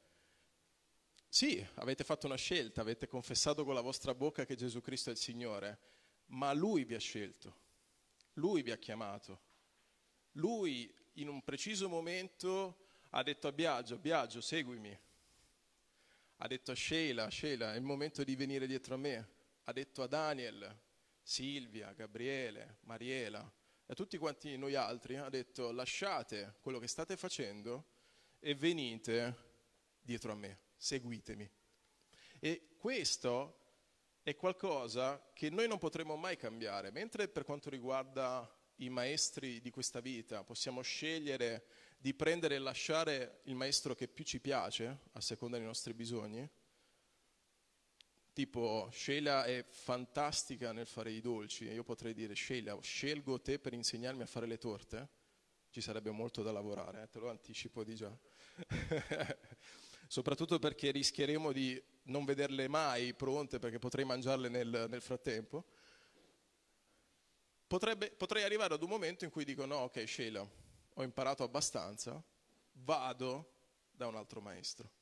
sì, 1.30 1.66
avete 1.76 2.04
fatto 2.04 2.26
una 2.26 2.36
scelta, 2.36 2.82
avete 2.82 3.08
confessato 3.08 3.64
con 3.64 3.74
la 3.74 3.82
vostra 3.82 4.14
bocca 4.14 4.46
che 4.46 4.56
Gesù 4.56 4.82
Cristo 4.82 5.10
è 5.10 5.14
il 5.14 5.20
Signore, 5.20 5.80
ma 6.28 6.52
Lui 6.54 6.84
vi 6.84 6.96
ha 6.96 7.00
scelto, 7.00 7.56
Lui 8.34 8.64
vi 8.64 8.72
ha 8.72 8.78
chiamato, 8.78 9.42
Lui 10.34 10.94
in 11.14 11.30
un 11.30 11.42
preciso 11.44 11.88
momento 11.88 12.88
ha 13.12 13.24
detto 13.24 13.48
a 13.48 13.52
Biagio, 13.52 13.98
Biagio, 13.98 14.42
seguimi. 14.42 14.98
Ha 16.38 16.48
detto 16.48 16.72
a 16.72 16.76
Sheila, 16.76 17.30
Sheila, 17.30 17.74
è 17.74 17.78
il 17.78 17.84
momento 17.84 18.24
di 18.24 18.36
venire 18.36 18.68
dietro 18.68 18.96
a 18.96 18.98
me. 18.98 19.30
Ha 19.70 19.72
detto 19.72 20.02
a 20.02 20.08
Daniel, 20.08 20.76
Silvia, 21.22 21.94
Gabriele, 21.94 22.78
Mariela, 22.86 23.40
e 23.86 23.92
a 23.92 23.94
tutti 23.94 24.18
quanti 24.18 24.58
noi 24.58 24.74
altri 24.74 25.18
ha 25.18 25.30
detto 25.30 25.72
lasciate 25.72 26.56
quello 26.60 26.80
che 26.80 26.88
state 26.88 27.16
facendo 27.16 27.86
e 28.40 28.56
venite 28.56 29.36
dietro 30.02 30.32
a 30.32 30.36
me, 30.36 30.62
seguitemi. 30.76 31.48
E 32.40 32.78
questo 32.80 33.60
è 34.24 34.34
qualcosa 34.36 35.30
che 35.36 35.52
noi 35.52 35.68
non 35.68 35.78
potremo 35.78 36.16
mai 36.16 36.36
cambiare, 36.36 36.90
mentre 36.90 37.28
per 37.28 37.44
quanto 37.44 37.70
riguarda 37.70 38.52
i 38.78 38.90
maestri 38.90 39.62
di 39.62 39.70
questa 39.70 40.00
vita 40.00 40.44
possiamo 40.44 40.82
scegliere 40.82 41.68
di 42.00 42.16
prendere 42.16 42.56
e 42.56 42.58
lasciare 42.58 43.42
il 43.44 43.54
maestro 43.54 43.94
che 43.94 44.08
più 44.08 44.24
ci 44.24 44.40
piace, 44.40 45.02
a 45.12 45.22
seconda 45.22 45.58
dei 45.58 45.66
nostri 45.68 45.94
bisogni, 45.94 46.50
Tipo, 48.40 48.88
Sheila 48.94 49.44
è 49.44 49.66
fantastica 49.68 50.72
nel 50.72 50.86
fare 50.86 51.12
i 51.12 51.20
dolci 51.20 51.66
io 51.66 51.84
potrei 51.84 52.14
dire, 52.14 52.38
Sheila, 52.38 52.80
scelgo 52.80 53.42
te 53.42 53.60
per 53.60 53.74
insegnarmi 53.74 54.22
a 54.22 54.28
fare 54.28 54.46
le 54.46 54.58
torte? 54.58 55.10
Ci 55.70 55.82
sarebbe 55.82 56.10
molto 56.12 56.42
da 56.42 56.54
lavorare, 56.54 57.02
eh? 57.02 57.10
te 57.10 57.20
lo 57.20 57.30
anticipo 57.30 57.84
di 57.84 57.96
già. 57.96 58.18
Soprattutto 60.08 60.58
perché 60.58 60.92
rischieremo 60.92 61.52
di 61.52 61.84
non 62.04 62.24
vederle 62.24 62.70
mai 62.70 63.14
pronte 63.14 63.60
perché 63.60 63.78
potrei 63.78 64.06
mangiarle 64.06 64.48
nel, 64.48 64.86
nel 64.88 65.02
frattempo. 65.02 65.66
Potrebbe, 67.68 68.10
potrei 68.12 68.44
arrivare 68.44 68.74
ad 68.74 68.84
un 68.84 68.90
momento 68.90 69.26
in 69.26 69.32
cui 69.32 69.44
dico, 69.44 69.66
no, 69.66 69.80
ok, 69.80 70.08
Sheila, 70.08 70.50
ho 70.94 71.04
imparato 71.04 71.44
abbastanza, 71.44 72.24
vado 72.72 73.52
da 73.92 74.08
un 74.08 74.16
altro 74.16 74.40
maestro. 74.40 74.99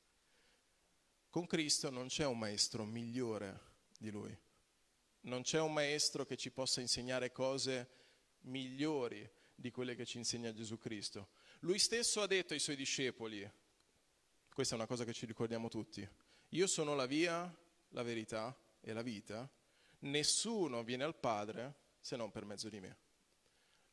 Con 1.30 1.46
Cristo 1.46 1.90
non 1.90 2.06
c'è 2.06 2.24
un 2.24 2.38
maestro 2.38 2.84
migliore 2.84 3.60
di 3.98 4.10
Lui. 4.10 4.36
Non 5.22 5.42
c'è 5.42 5.60
un 5.60 5.72
maestro 5.74 6.24
che 6.24 6.36
ci 6.36 6.50
possa 6.50 6.80
insegnare 6.80 7.32
cose 7.32 7.90
migliori 8.42 9.28
di 9.54 9.70
quelle 9.70 9.94
che 9.94 10.06
ci 10.06 10.16
insegna 10.16 10.54
Gesù 10.54 10.78
Cristo. 10.78 11.28
Lui 11.60 11.78
stesso 11.78 12.22
ha 12.22 12.26
detto 12.26 12.54
ai 12.54 12.60
suoi 12.60 12.76
discepoli, 12.76 13.48
questa 14.54 14.74
è 14.74 14.78
una 14.78 14.86
cosa 14.86 15.04
che 15.04 15.12
ci 15.12 15.26
ricordiamo 15.26 15.68
tutti, 15.68 16.08
io 16.50 16.66
sono 16.66 16.94
la 16.94 17.06
via, 17.06 17.54
la 17.88 18.02
verità 18.02 18.56
e 18.80 18.92
la 18.94 19.02
vita, 19.02 19.50
nessuno 20.00 20.82
viene 20.82 21.04
al 21.04 21.16
Padre 21.16 21.74
se 22.00 22.16
non 22.16 22.30
per 22.30 22.46
mezzo 22.46 22.70
di 22.70 22.80
me. 22.80 22.96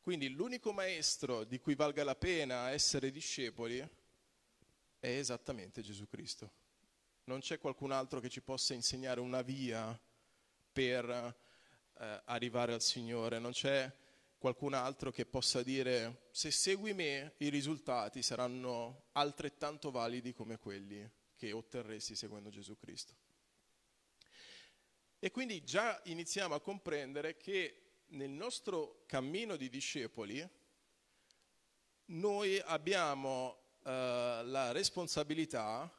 Quindi 0.00 0.28
l'unico 0.30 0.72
maestro 0.72 1.44
di 1.44 1.58
cui 1.58 1.74
valga 1.74 2.02
la 2.02 2.14
pena 2.14 2.70
essere 2.70 3.10
discepoli 3.10 3.78
è 3.78 5.08
esattamente 5.08 5.82
Gesù 5.82 6.06
Cristo 6.06 6.64
non 7.26 7.40
c'è 7.40 7.58
qualcun 7.58 7.90
altro 7.90 8.20
che 8.20 8.28
ci 8.28 8.40
possa 8.40 8.74
insegnare 8.74 9.20
una 9.20 9.42
via 9.42 9.98
per 10.72 11.08
eh, 11.08 12.22
arrivare 12.26 12.72
al 12.72 12.82
Signore, 12.82 13.38
non 13.38 13.50
c'è 13.52 13.92
qualcun 14.38 14.74
altro 14.74 15.10
che 15.10 15.26
possa 15.26 15.62
dire 15.62 16.28
se 16.30 16.50
segui 16.50 16.92
me 16.92 17.34
i 17.38 17.48
risultati 17.48 18.22
saranno 18.22 19.06
altrettanto 19.12 19.90
validi 19.90 20.32
come 20.32 20.58
quelli 20.58 21.08
che 21.34 21.50
otterresti 21.50 22.14
seguendo 22.14 22.48
Gesù 22.50 22.76
Cristo. 22.76 23.14
E 25.18 25.30
quindi 25.30 25.64
già 25.64 26.00
iniziamo 26.04 26.54
a 26.54 26.60
comprendere 26.60 27.36
che 27.36 28.02
nel 28.10 28.30
nostro 28.30 29.02
cammino 29.06 29.56
di 29.56 29.68
discepoli 29.68 30.48
noi 32.06 32.60
abbiamo 32.60 33.78
eh, 33.82 34.42
la 34.44 34.70
responsabilità 34.70 35.92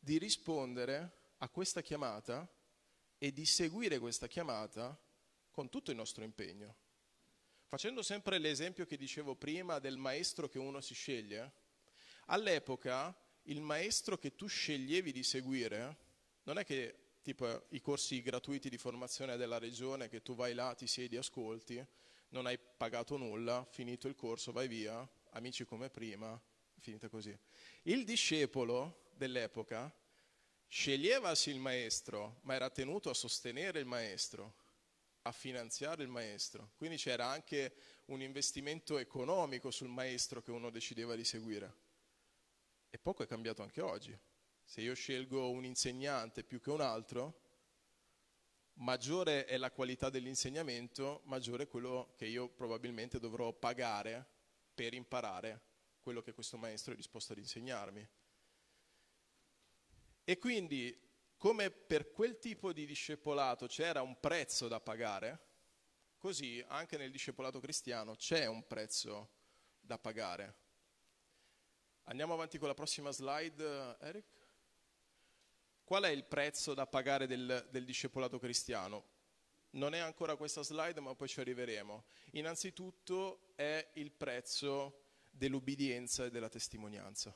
di 0.00 0.18
rispondere 0.18 1.18
a 1.38 1.48
questa 1.48 1.82
chiamata 1.82 2.48
e 3.18 3.32
di 3.32 3.44
seguire 3.44 3.98
questa 3.98 4.26
chiamata 4.26 4.98
con 5.50 5.68
tutto 5.68 5.90
il 5.90 5.96
nostro 5.96 6.24
impegno. 6.24 6.74
Facendo 7.66 8.02
sempre 8.02 8.38
l'esempio 8.38 8.86
che 8.86 8.96
dicevo 8.96 9.36
prima 9.36 9.78
del 9.78 9.98
maestro 9.98 10.48
che 10.48 10.58
uno 10.58 10.80
si 10.80 10.94
sceglie, 10.94 11.52
all'epoca 12.26 13.16
il 13.44 13.60
maestro 13.60 14.18
che 14.18 14.34
tu 14.34 14.46
sceglievi 14.46 15.12
di 15.12 15.22
seguire 15.22 16.08
non 16.44 16.58
è 16.58 16.64
che 16.64 17.18
tipo 17.22 17.66
i 17.70 17.80
corsi 17.80 18.22
gratuiti 18.22 18.70
di 18.70 18.78
formazione 18.78 19.36
della 19.36 19.58
regione 19.58 20.08
che 20.08 20.22
tu 20.22 20.34
vai 20.34 20.54
là, 20.54 20.74
ti 20.74 20.86
siedi, 20.86 21.16
ascolti, 21.16 21.84
non 22.30 22.46
hai 22.46 22.58
pagato 22.58 23.16
nulla, 23.16 23.66
finito 23.70 24.08
il 24.08 24.14
corso, 24.14 24.52
vai 24.52 24.66
via, 24.66 25.06
amici 25.30 25.64
come 25.64 25.90
prima, 25.90 26.40
finita 26.78 27.08
così. 27.08 27.36
Il 27.82 28.04
discepolo 28.04 29.09
dell'epoca 29.20 29.94
sceglievasi 30.66 31.50
il 31.50 31.58
maestro, 31.58 32.40
ma 32.42 32.54
era 32.54 32.70
tenuto 32.70 33.10
a 33.10 33.14
sostenere 33.14 33.80
il 33.80 33.86
maestro, 33.86 34.54
a 35.22 35.32
finanziare 35.32 36.02
il 36.02 36.08
maestro. 36.08 36.70
Quindi 36.76 36.96
c'era 36.96 37.26
anche 37.26 37.74
un 38.06 38.22
investimento 38.22 38.96
economico 38.96 39.70
sul 39.70 39.88
maestro 39.88 40.40
che 40.40 40.50
uno 40.50 40.70
decideva 40.70 41.14
di 41.16 41.24
seguire. 41.24 41.74
E 42.88 42.98
poco 42.98 43.22
è 43.22 43.26
cambiato 43.26 43.62
anche 43.62 43.82
oggi. 43.82 44.18
Se 44.64 44.80
io 44.80 44.94
scelgo 44.94 45.50
un 45.50 45.64
insegnante 45.64 46.42
più 46.42 46.58
che 46.58 46.70
un 46.70 46.80
altro, 46.80 47.42
maggiore 48.74 49.44
è 49.44 49.58
la 49.58 49.70
qualità 49.70 50.08
dell'insegnamento, 50.08 51.20
maggiore 51.24 51.64
è 51.64 51.68
quello 51.68 52.14
che 52.16 52.24
io 52.24 52.48
probabilmente 52.48 53.18
dovrò 53.18 53.52
pagare 53.52 54.26
per 54.72 54.94
imparare 54.94 55.60
quello 56.00 56.22
che 56.22 56.32
questo 56.32 56.56
maestro 56.56 56.94
è 56.94 56.96
disposto 56.96 57.32
ad 57.32 57.38
insegnarmi. 57.38 58.08
E 60.24 60.38
quindi, 60.38 60.98
come 61.36 61.70
per 61.70 62.12
quel 62.12 62.38
tipo 62.38 62.72
di 62.72 62.86
discepolato 62.86 63.66
c'era 63.66 64.02
un 64.02 64.18
prezzo 64.20 64.68
da 64.68 64.80
pagare, 64.80 65.46
così 66.18 66.62
anche 66.68 66.96
nel 66.98 67.10
discepolato 67.10 67.60
cristiano 67.60 68.14
c'è 68.14 68.46
un 68.46 68.66
prezzo 68.66 69.30
da 69.80 69.98
pagare. 69.98 70.54
Andiamo 72.04 72.34
avanti 72.34 72.58
con 72.58 72.68
la 72.68 72.74
prossima 72.74 73.10
slide, 73.10 73.96
Eric. 74.00 74.26
Qual 75.84 76.02
è 76.04 76.08
il 76.08 76.24
prezzo 76.24 76.74
da 76.74 76.86
pagare 76.86 77.26
del, 77.26 77.66
del 77.70 77.84
discepolato 77.84 78.38
cristiano? 78.38 79.18
Non 79.70 79.94
è 79.94 79.98
ancora 79.98 80.36
questa 80.36 80.62
slide, 80.62 81.00
ma 81.00 81.14
poi 81.14 81.28
ci 81.28 81.40
arriveremo. 81.40 82.04
Innanzitutto 82.32 83.52
è 83.54 83.90
il 83.94 84.10
prezzo 84.10 85.04
dell'ubbidienza 85.30 86.24
e 86.24 86.30
della 86.30 86.48
testimonianza. 86.48 87.34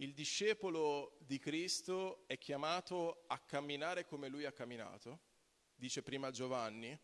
Il 0.00 0.14
discepolo 0.14 1.16
di 1.26 1.40
Cristo 1.40 2.22
è 2.28 2.38
chiamato 2.38 3.24
a 3.26 3.40
camminare 3.40 4.04
come 4.04 4.28
lui 4.28 4.44
ha 4.44 4.52
camminato, 4.52 5.18
dice 5.74 6.04
prima 6.04 6.30
Giovanni, 6.30 6.96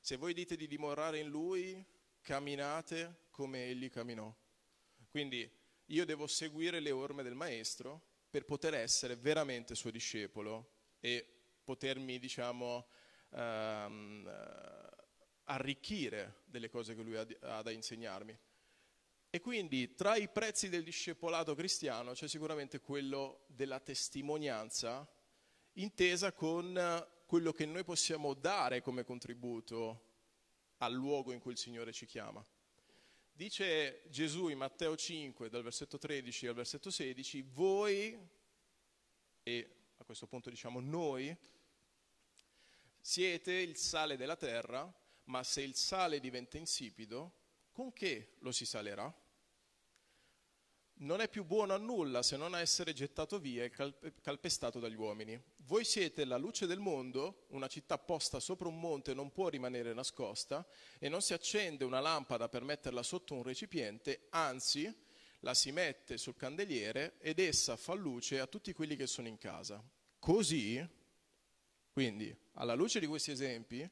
se 0.00 0.16
voi 0.16 0.34
dite 0.34 0.56
di 0.56 0.66
dimorare 0.66 1.20
in 1.20 1.28
lui, 1.28 1.84
camminate 2.20 3.26
come 3.30 3.66
egli 3.66 3.88
camminò. 3.88 4.34
Quindi 5.08 5.48
io 5.86 6.04
devo 6.04 6.26
seguire 6.26 6.80
le 6.80 6.90
orme 6.90 7.22
del 7.22 7.36
Maestro 7.36 8.02
per 8.28 8.44
poter 8.44 8.74
essere 8.74 9.14
veramente 9.14 9.76
suo 9.76 9.92
discepolo 9.92 10.72
e 10.98 11.24
potermi, 11.62 12.18
diciamo, 12.18 12.88
ehm, 13.30 14.28
arricchire 15.44 16.42
delle 16.46 16.68
cose 16.68 16.96
che 16.96 17.02
lui 17.02 17.16
ha, 17.16 17.24
ha 17.42 17.62
da 17.62 17.70
insegnarmi. 17.70 18.36
E 19.32 19.40
quindi 19.40 19.94
tra 19.94 20.16
i 20.16 20.28
prezzi 20.28 20.68
del 20.68 20.82
discepolato 20.82 21.54
cristiano 21.54 22.14
c'è 22.14 22.26
sicuramente 22.26 22.80
quello 22.80 23.44
della 23.46 23.78
testimonianza, 23.78 25.08
intesa 25.74 26.32
con 26.32 27.06
quello 27.26 27.52
che 27.52 27.64
noi 27.64 27.84
possiamo 27.84 28.34
dare 28.34 28.82
come 28.82 29.04
contributo 29.04 30.08
al 30.78 30.92
luogo 30.92 31.30
in 31.30 31.38
cui 31.38 31.52
il 31.52 31.58
Signore 31.58 31.92
ci 31.92 32.06
chiama. 32.06 32.44
Dice 33.32 34.02
Gesù 34.08 34.48
in 34.48 34.58
Matteo 34.58 34.96
5, 34.96 35.48
dal 35.48 35.62
versetto 35.62 35.96
13 35.96 36.48
al 36.48 36.54
versetto 36.54 36.90
16, 36.90 37.42
voi, 37.52 38.18
e 39.44 39.76
a 39.96 40.04
questo 40.04 40.26
punto 40.26 40.50
diciamo 40.50 40.80
noi, 40.80 41.34
siete 43.00 43.52
il 43.52 43.76
sale 43.76 44.16
della 44.16 44.36
terra, 44.36 44.92
ma 45.26 45.44
se 45.44 45.62
il 45.62 45.76
sale 45.76 46.18
diventa 46.18 46.58
insipido, 46.58 47.34
con 47.70 47.92
che 47.92 48.34
lo 48.40 48.50
si 48.50 48.66
salerà? 48.66 49.19
Non 51.00 51.20
è 51.20 51.28
più 51.28 51.44
buono 51.44 51.74
a 51.74 51.78
nulla 51.78 52.22
se 52.22 52.36
non 52.36 52.54
a 52.54 52.60
essere 52.60 52.92
gettato 52.92 53.38
via 53.38 53.64
e 53.64 53.70
calpestato 54.20 54.78
dagli 54.80 54.96
uomini. 54.96 55.40
Voi 55.58 55.84
siete 55.84 56.24
la 56.24 56.36
luce 56.36 56.66
del 56.66 56.78
mondo, 56.78 57.46
una 57.48 57.68
città 57.68 57.96
posta 57.98 58.40
sopra 58.40 58.68
un 58.68 58.78
monte 58.78 59.14
non 59.14 59.30
può 59.30 59.48
rimanere 59.48 59.94
nascosta 59.94 60.66
e 60.98 61.08
non 61.08 61.22
si 61.22 61.32
accende 61.32 61.84
una 61.84 62.00
lampada 62.00 62.48
per 62.48 62.64
metterla 62.64 63.02
sotto 63.02 63.34
un 63.34 63.42
recipiente, 63.42 64.26
anzi 64.30 64.92
la 65.40 65.54
si 65.54 65.72
mette 65.72 66.18
sul 66.18 66.36
candeliere 66.36 67.16
ed 67.18 67.38
essa 67.38 67.76
fa 67.76 67.94
luce 67.94 68.40
a 68.40 68.46
tutti 68.46 68.72
quelli 68.72 68.96
che 68.96 69.06
sono 69.06 69.28
in 69.28 69.38
casa. 69.38 69.82
Così, 70.18 70.86
quindi 71.92 72.36
alla 72.54 72.74
luce 72.74 73.00
di 73.00 73.06
questi 73.06 73.30
esempi, 73.30 73.88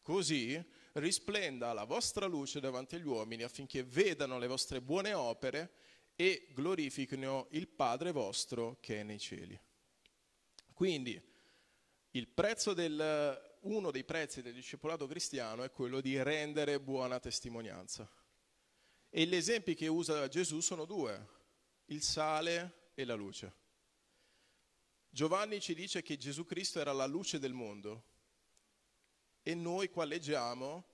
così 0.00 0.58
risplenda 0.92 1.74
la 1.74 1.84
vostra 1.84 2.24
luce 2.24 2.60
davanti 2.60 2.94
agli 2.94 3.06
uomini 3.06 3.42
affinché 3.42 3.82
vedano 3.82 4.38
le 4.38 4.46
vostre 4.46 4.80
buone 4.80 5.12
opere 5.12 5.74
e 6.16 6.48
glorifichino 6.52 7.46
il 7.50 7.68
Padre 7.68 8.10
vostro 8.10 8.78
che 8.80 9.00
è 9.00 9.02
nei 9.02 9.18
cieli. 9.18 9.58
Quindi 10.72 11.22
del, 12.74 13.56
uno 13.60 13.90
dei 13.90 14.04
prezzi 14.04 14.40
del 14.40 14.54
discepolato 14.54 15.06
cristiano 15.06 15.62
è 15.62 15.70
quello 15.70 16.00
di 16.00 16.20
rendere 16.22 16.80
buona 16.80 17.20
testimonianza. 17.20 18.10
E 19.10 19.26
gli 19.26 19.34
esempi 19.34 19.74
che 19.74 19.86
usa 19.86 20.26
Gesù 20.28 20.60
sono 20.60 20.86
due, 20.86 21.28
il 21.86 22.02
sale 22.02 22.90
e 22.94 23.04
la 23.04 23.14
luce. 23.14 23.64
Giovanni 25.10 25.60
ci 25.60 25.74
dice 25.74 26.02
che 26.02 26.16
Gesù 26.16 26.44
Cristo 26.44 26.80
era 26.80 26.92
la 26.92 27.06
luce 27.06 27.38
del 27.38 27.52
mondo 27.52 28.04
e 29.42 29.54
noi 29.54 29.88
qua 29.88 30.04
leggiamo 30.04 30.84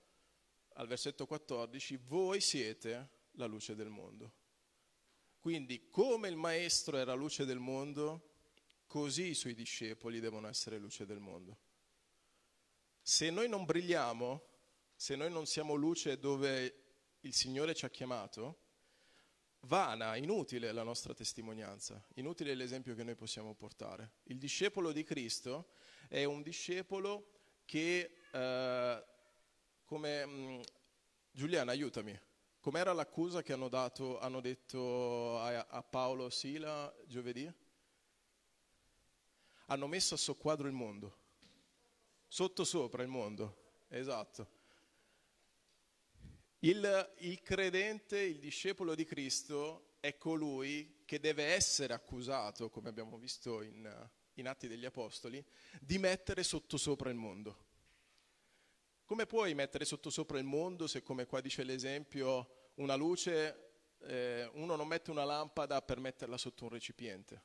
al 0.75 0.87
versetto 0.87 1.25
14, 1.25 1.97
voi 2.05 2.39
siete 2.39 3.09
la 3.31 3.45
luce 3.45 3.75
del 3.75 3.89
mondo. 3.89 4.41
Quindi 5.43 5.89
come 5.89 6.29
il 6.29 6.37
Maestro 6.37 6.95
era 6.95 7.13
luce 7.15 7.43
del 7.43 7.59
mondo, 7.59 8.29
così 8.87 9.31
i 9.31 9.33
suoi 9.33 9.53
discepoli 9.53 10.21
devono 10.21 10.47
essere 10.47 10.77
luce 10.77 11.05
del 11.05 11.19
mondo. 11.19 11.57
Se 13.01 13.29
noi 13.29 13.49
non 13.49 13.65
brilliamo, 13.65 14.41
se 14.95 15.17
noi 15.17 15.29
non 15.29 15.45
siamo 15.45 15.73
luce 15.73 16.17
dove 16.17 16.83
il 17.19 17.33
Signore 17.33 17.75
ci 17.75 17.83
ha 17.83 17.89
chiamato, 17.89 18.57
vana, 19.63 20.15
inutile 20.15 20.71
la 20.71 20.83
nostra 20.83 21.13
testimonianza, 21.13 22.01
inutile 22.13 22.55
l'esempio 22.55 22.95
che 22.95 23.03
noi 23.03 23.15
possiamo 23.15 23.53
portare. 23.53 24.11
Il 24.27 24.37
discepolo 24.37 24.93
di 24.93 25.03
Cristo 25.03 25.71
è 26.07 26.23
un 26.23 26.41
discepolo 26.41 27.31
che, 27.65 28.15
eh, 28.31 29.05
come 29.83 30.25
mh, 30.25 30.31
mm, 30.31 30.61
Giuliana, 31.31 31.73
aiutami. 31.73 32.17
Com'era 32.63 32.93
l'accusa 32.93 33.41
che 33.41 33.51
hanno, 33.51 33.67
dato, 33.67 34.21
hanno 34.21 34.39
detto 34.39 35.37
a, 35.37 35.65
a 35.67 35.83
Paolo 35.83 36.29
Sila 36.29 36.95
giovedì? 37.05 37.53
Hanno 39.65 39.87
messo 39.87 40.13
a 40.13 40.17
soqquadro 40.17 40.69
il 40.69 40.73
mondo, 40.73 41.17
sotto 42.25 42.63
sopra 42.63 43.03
il 43.03 43.09
mondo, 43.09 43.81
esatto. 43.89 44.47
Il, 46.59 47.13
il, 47.17 47.41
credente, 47.41 48.19
il 48.19 48.39
discepolo 48.39 48.95
di 48.95 49.03
Cristo 49.03 49.95
è 49.99 50.15
colui 50.15 51.01
che 51.03 51.19
deve 51.19 51.43
essere 51.43 51.93
accusato, 51.93 52.69
come 52.69 52.87
abbiamo 52.87 53.17
visto 53.17 53.61
in, 53.61 54.09
in 54.35 54.47
Atti 54.47 54.69
degli 54.69 54.85
Apostoli, 54.85 55.45
di 55.81 55.97
mettere 55.97 56.43
sotto 56.43 56.77
sopra 56.77 57.09
il 57.09 57.17
mondo. 57.17 57.71
Come 59.05 59.25
puoi 59.25 59.53
mettere 59.53 59.83
sotto 59.83 60.09
sopra 60.09 60.37
il 60.39 60.45
mondo 60.45 60.87
se, 60.87 61.03
come 61.03 61.25
qua 61.25 61.41
dice 61.41 61.63
l'esempio, 61.63 62.71
una 62.75 62.95
luce, 62.95 63.71
eh, 63.99 64.49
uno 64.53 64.77
non 64.77 64.87
mette 64.87 65.11
una 65.11 65.25
lampada 65.25 65.81
per 65.81 65.99
metterla 65.99 66.37
sotto 66.37 66.63
un 66.63 66.69
recipiente? 66.69 67.43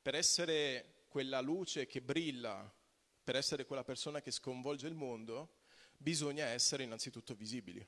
Per 0.00 0.14
essere 0.14 1.04
quella 1.08 1.42
luce 1.42 1.86
che 1.86 2.00
brilla, 2.00 2.74
per 3.22 3.36
essere 3.36 3.66
quella 3.66 3.84
persona 3.84 4.22
che 4.22 4.30
sconvolge 4.30 4.86
il 4.86 4.94
mondo, 4.94 5.60
bisogna 5.98 6.46
essere 6.46 6.84
innanzitutto 6.84 7.34
visibili. 7.34 7.86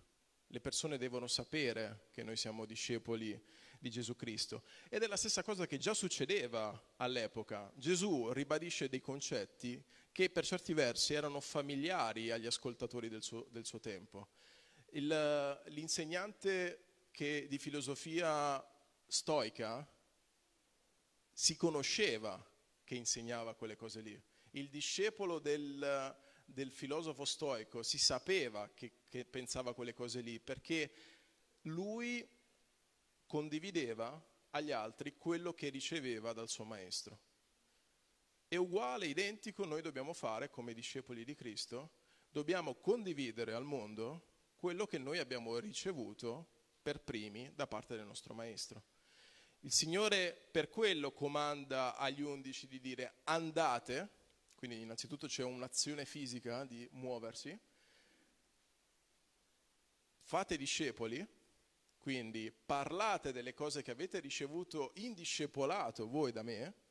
Le 0.48 0.60
persone 0.60 0.98
devono 0.98 1.26
sapere 1.26 2.08
che 2.10 2.22
noi 2.22 2.36
siamo 2.36 2.66
discepoli 2.66 3.42
di 3.78 3.90
Gesù 3.90 4.14
Cristo. 4.14 4.64
Ed 4.90 5.02
è 5.02 5.06
la 5.06 5.16
stessa 5.16 5.42
cosa 5.42 5.66
che 5.66 5.78
già 5.78 5.94
succedeva 5.94 6.92
all'epoca. 6.96 7.72
Gesù 7.74 8.30
ribadisce 8.32 8.90
dei 8.90 9.00
concetti 9.00 9.82
che 10.14 10.30
per 10.30 10.46
certi 10.46 10.74
versi 10.74 11.12
erano 11.12 11.40
familiari 11.40 12.30
agli 12.30 12.46
ascoltatori 12.46 13.08
del 13.08 13.20
suo, 13.20 13.48
del 13.50 13.66
suo 13.66 13.80
tempo. 13.80 14.28
Il, 14.90 15.08
l'insegnante 15.70 17.08
che, 17.10 17.48
di 17.48 17.58
filosofia 17.58 18.64
stoica 19.08 19.84
si 21.32 21.56
conosceva 21.56 22.40
che 22.84 22.94
insegnava 22.94 23.56
quelle 23.56 23.74
cose 23.74 24.02
lì. 24.02 24.22
Il 24.50 24.68
discepolo 24.68 25.40
del, 25.40 26.16
del 26.44 26.70
filosofo 26.70 27.24
stoico 27.24 27.82
si 27.82 27.98
sapeva 27.98 28.70
che, 28.72 29.00
che 29.08 29.24
pensava 29.24 29.74
quelle 29.74 29.94
cose 29.94 30.20
lì 30.20 30.38
perché 30.38 30.92
lui 31.62 32.24
condivideva 33.26 34.24
agli 34.50 34.70
altri 34.70 35.16
quello 35.16 35.54
che 35.54 35.70
riceveva 35.70 36.32
dal 36.32 36.48
suo 36.48 36.62
maestro. 36.62 37.18
E 38.54 38.56
uguale, 38.56 39.06
identico, 39.06 39.64
noi 39.64 39.82
dobbiamo 39.82 40.12
fare 40.12 40.48
come 40.48 40.74
discepoli 40.74 41.24
di 41.24 41.34
Cristo, 41.34 41.90
dobbiamo 42.30 42.76
condividere 42.76 43.52
al 43.52 43.64
mondo 43.64 44.28
quello 44.54 44.86
che 44.86 44.96
noi 44.96 45.18
abbiamo 45.18 45.58
ricevuto 45.58 46.50
per 46.80 47.00
primi 47.00 47.50
da 47.52 47.66
parte 47.66 47.96
del 47.96 48.06
nostro 48.06 48.32
Maestro. 48.32 48.84
Il 49.62 49.72
Signore 49.72 50.32
per 50.52 50.68
quello 50.68 51.10
comanda 51.10 51.96
agli 51.96 52.22
undici 52.22 52.68
di 52.68 52.78
dire 52.78 53.14
andate, 53.24 54.08
quindi 54.54 54.82
innanzitutto 54.82 55.26
c'è 55.26 55.42
un'azione 55.42 56.04
fisica 56.04 56.64
di 56.64 56.88
muoversi, 56.92 57.58
fate 60.20 60.56
discepoli, 60.56 61.26
quindi 61.98 62.52
parlate 62.52 63.32
delle 63.32 63.52
cose 63.52 63.82
che 63.82 63.90
avete 63.90 64.20
ricevuto 64.20 64.92
in 64.98 65.12
discepolato 65.12 66.06
voi 66.06 66.30
da 66.30 66.44
me, 66.44 66.82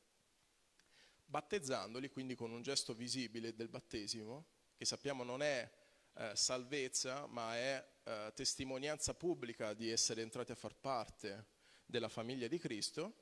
battezzandoli, 1.34 2.10
quindi 2.10 2.36
con 2.36 2.52
un 2.52 2.62
gesto 2.62 2.94
visibile 2.94 3.56
del 3.56 3.68
battesimo, 3.68 4.46
che 4.76 4.86
sappiamo 4.86 5.24
non 5.24 5.42
è 5.42 5.68
eh, 6.14 6.36
salvezza, 6.36 7.26
ma 7.26 7.56
è 7.56 7.84
eh, 8.04 8.32
testimonianza 8.36 9.16
pubblica 9.16 9.74
di 9.74 9.90
essere 9.90 10.22
entrati 10.22 10.52
a 10.52 10.56
far 10.56 10.76
parte 10.76 11.48
della 11.88 12.08
famiglia 12.08 12.48
di 12.48 12.60
Cristo, 12.60 13.16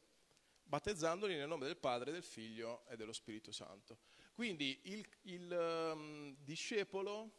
battezzandoli 0.62 1.36
nel 1.36 1.48
nome 1.48 1.66
del 1.66 1.78
Padre, 1.78 2.12
del 2.12 2.22
Figlio 2.24 2.86
e 2.90 2.98
dello 2.98 3.14
Spirito 3.14 3.54
Santo. 3.54 4.00
Quindi 4.34 4.78
il, 4.84 5.08
il 5.22 5.50
um, 5.50 6.36
discepolo 6.38 7.38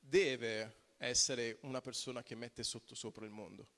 deve 0.00 0.94
essere 0.96 1.58
una 1.62 1.80
persona 1.80 2.24
che 2.24 2.34
mette 2.34 2.64
sotto 2.64 2.96
sopra 2.96 3.24
il 3.24 3.30
mondo. 3.30 3.68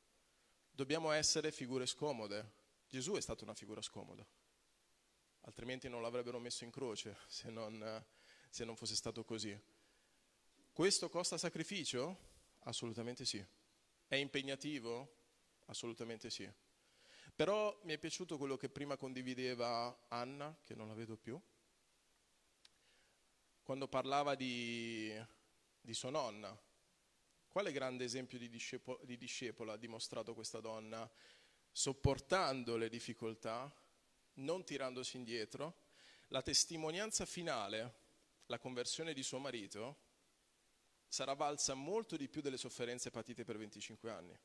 Dobbiamo 0.71 1.11
essere 1.11 1.53
figure 1.53 1.85
scomode. 1.85 2.63
Gesù 2.89 3.13
è 3.13 3.21
stata 3.21 3.45
una 3.45 3.55
figura 3.55 3.83
scomoda 3.83 4.27
altrimenti 5.45 5.89
non 5.89 6.03
l'avrebbero 6.03 6.39
messo 6.39 6.65
in 6.65 6.71
croce 6.71 7.17
se 7.27 7.51
non, 7.51 8.05
se 8.49 8.65
non 8.65 8.77
fosse 8.77 8.95
stato 8.95 9.25
così. 9.25 9.59
Questo 10.73 11.09
costa 11.09 11.39
sacrificio? 11.39 12.33
Assolutamente 12.61 13.25
sì. 13.25 13.45
È 14.07 14.17
impegnativo? 14.17 15.17
Assolutamente 15.67 16.31
sì. 16.31 16.51
Però 17.35 17.79
mi 17.83 17.93
è 17.95 17.99
piaciuto 17.99 18.39
quello 18.39 18.57
che 18.57 18.69
prima 18.69 18.97
condivideva 18.97 20.07
Anna, 20.09 20.57
che 20.65 20.75
non 20.75 20.89
la 20.89 20.95
vedo 20.95 21.17
più, 21.17 21.41
quando 23.63 23.89
parlava 23.89 24.35
di, 24.35 25.13
di 25.81 25.95
sua 25.95 26.11
nonna. 26.11 26.57
Quale 27.49 27.73
grande 27.73 28.05
esempio 28.05 28.39
di, 28.39 28.49
discepo, 28.49 29.01
di 29.05 29.17
discepola 29.17 29.73
ha 29.73 29.77
dimostrato 29.77 30.35
questa 30.35 30.61
donna, 30.61 31.09
sopportando 31.71 32.77
le 32.77 32.89
difficoltà, 32.89 33.73
non 34.35 34.65
tirandosi 34.65 35.17
indietro, 35.17 35.83
la 36.29 36.43
testimonianza 36.43 37.25
finale, 37.25 37.95
la 38.47 38.59
conversione 38.59 39.13
di 39.13 39.23
suo 39.23 39.39
marito, 39.39 40.03
sarà 41.07 41.35
valsa 41.35 41.75
molto 41.75 42.17
di 42.17 42.29
più 42.29 42.41
delle 42.41 42.57
sofferenze 42.57 43.11
patite 43.11 43.45
per 43.45 43.57
25 43.57 44.11
anni. 44.11 44.39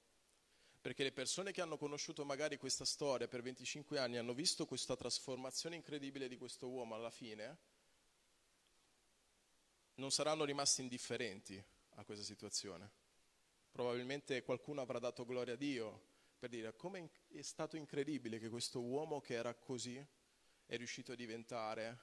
Perché 0.81 1.03
le 1.03 1.11
persone 1.11 1.51
che 1.51 1.61
hanno 1.61 1.77
conosciuto 1.77 2.23
magari 2.23 2.57
questa 2.57 2.85
storia 2.85 3.27
per 3.27 3.41
25 3.41 3.99
anni 3.99 4.17
hanno 4.17 4.33
visto 4.33 4.65
questa 4.65 4.95
trasformazione 4.95 5.75
incredibile 5.75 6.27
di 6.27 6.37
questo 6.37 6.69
uomo 6.69 6.95
alla 6.95 7.09
fine, 7.09 7.57
non 9.95 10.11
saranno 10.11 10.45
rimasti 10.45 10.81
indifferenti 10.81 11.61
a 11.95 12.03
questa 12.05 12.23
situazione. 12.23 12.89
Probabilmente 13.71 14.41
qualcuno 14.43 14.81
avrà 14.81 14.99
dato 14.99 15.25
gloria 15.25 15.53
a 15.53 15.57
Dio 15.57 16.07
per 16.39 16.49
dire 16.49 16.73
come 16.75 17.09
è 17.27 17.41
stato 17.41 17.75
incredibile 17.75 18.39
che 18.39 18.47
questo 18.47 18.81
uomo 18.81 19.19
che 19.19 19.33
era 19.33 19.53
così 19.53 20.03
è 20.65 20.77
riuscito 20.77 21.11
a 21.11 21.15
diventare 21.15 21.99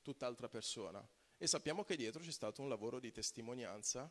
tutt'altra 0.00 0.48
persona. 0.48 1.06
E 1.36 1.46
sappiamo 1.48 1.82
che 1.82 1.96
dietro 1.96 2.22
c'è 2.22 2.30
stato 2.30 2.62
un 2.62 2.68
lavoro 2.68 3.00
di 3.00 3.10
testimonianza 3.10 4.10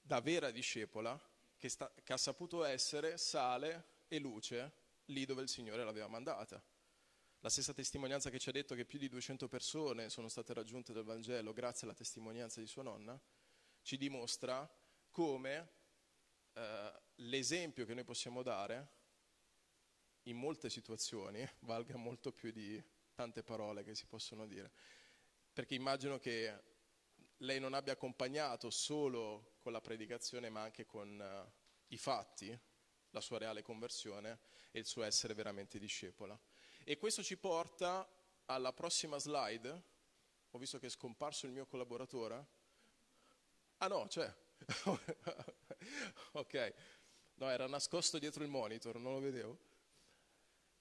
da 0.00 0.20
vera 0.20 0.50
discepola 0.50 1.20
che, 1.56 1.68
sta, 1.68 1.92
che 2.02 2.12
ha 2.12 2.16
saputo 2.16 2.64
essere 2.64 3.18
sale 3.18 4.04
e 4.06 4.18
luce 4.18 4.72
lì 5.06 5.24
dove 5.24 5.42
il 5.42 5.48
Signore 5.48 5.84
l'aveva 5.84 6.06
mandata. 6.06 6.62
La 7.40 7.48
stessa 7.48 7.74
testimonianza 7.74 8.30
che 8.30 8.38
ci 8.38 8.50
ha 8.50 8.52
detto 8.52 8.76
che 8.76 8.84
più 8.84 9.00
di 9.00 9.08
200 9.08 9.48
persone 9.48 10.10
sono 10.10 10.28
state 10.28 10.54
raggiunte 10.54 10.92
dal 10.92 11.04
Vangelo 11.04 11.52
grazie 11.52 11.86
alla 11.86 11.96
testimonianza 11.96 12.60
di 12.60 12.68
sua 12.68 12.84
nonna, 12.84 13.20
ci 13.82 13.96
dimostra 13.96 14.70
come 15.10 15.80
eh, 16.54 17.00
l'esempio 17.16 17.84
che 17.84 17.94
noi 17.94 18.04
possiamo 18.04 18.42
dare 18.42 19.00
in 20.24 20.36
molte 20.36 20.70
situazioni 20.70 21.46
valga 21.60 21.96
molto 21.96 22.32
più 22.32 22.50
di 22.50 22.82
tante 23.14 23.42
parole 23.42 23.82
che 23.82 23.94
si 23.94 24.06
possono 24.06 24.46
dire. 24.46 24.70
Perché 25.52 25.74
immagino 25.74 26.18
che 26.18 26.70
lei 27.38 27.60
non 27.60 27.74
abbia 27.74 27.92
accompagnato 27.92 28.70
solo 28.70 29.56
con 29.60 29.72
la 29.72 29.80
predicazione, 29.80 30.48
ma 30.48 30.62
anche 30.62 30.86
con 30.86 31.18
uh, 31.18 31.52
i 31.88 31.98
fatti, 31.98 32.58
la 33.10 33.20
sua 33.20 33.38
reale 33.38 33.62
conversione 33.62 34.40
e 34.70 34.78
il 34.78 34.86
suo 34.86 35.02
essere 35.02 35.34
veramente 35.34 35.78
discepola. 35.78 36.38
E 36.84 36.96
questo 36.96 37.22
ci 37.22 37.36
porta 37.36 38.08
alla 38.46 38.72
prossima 38.72 39.18
slide. 39.18 39.82
Ho 40.50 40.58
visto 40.58 40.78
che 40.78 40.86
è 40.86 40.90
scomparso 40.90 41.46
il 41.46 41.52
mio 41.52 41.66
collaboratore. 41.66 42.46
Ah 43.78 43.88
no, 43.88 44.06
c'è. 44.06 44.32
ok. 46.32 46.74
No, 47.34 47.50
era 47.50 47.66
nascosto 47.66 48.18
dietro 48.18 48.42
il 48.44 48.50
monitor, 48.50 48.98
non 48.98 49.14
lo 49.14 49.20
vedevo. 49.20 49.58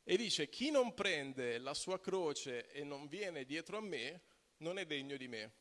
E 0.04 0.18
dice, 0.18 0.50
chi 0.50 0.72
non 0.72 0.94
prende 0.94 1.58
la 1.58 1.74
sua 1.74 2.00
croce 2.00 2.70
e 2.72 2.84
non 2.84 3.08
viene 3.08 3.46
dietro 3.46 3.78
a 3.78 3.82
me, 3.82 4.22
non 4.58 4.78
è 4.78 4.86
degno 4.86 5.18
di 5.18 5.28
me. 5.28 5.54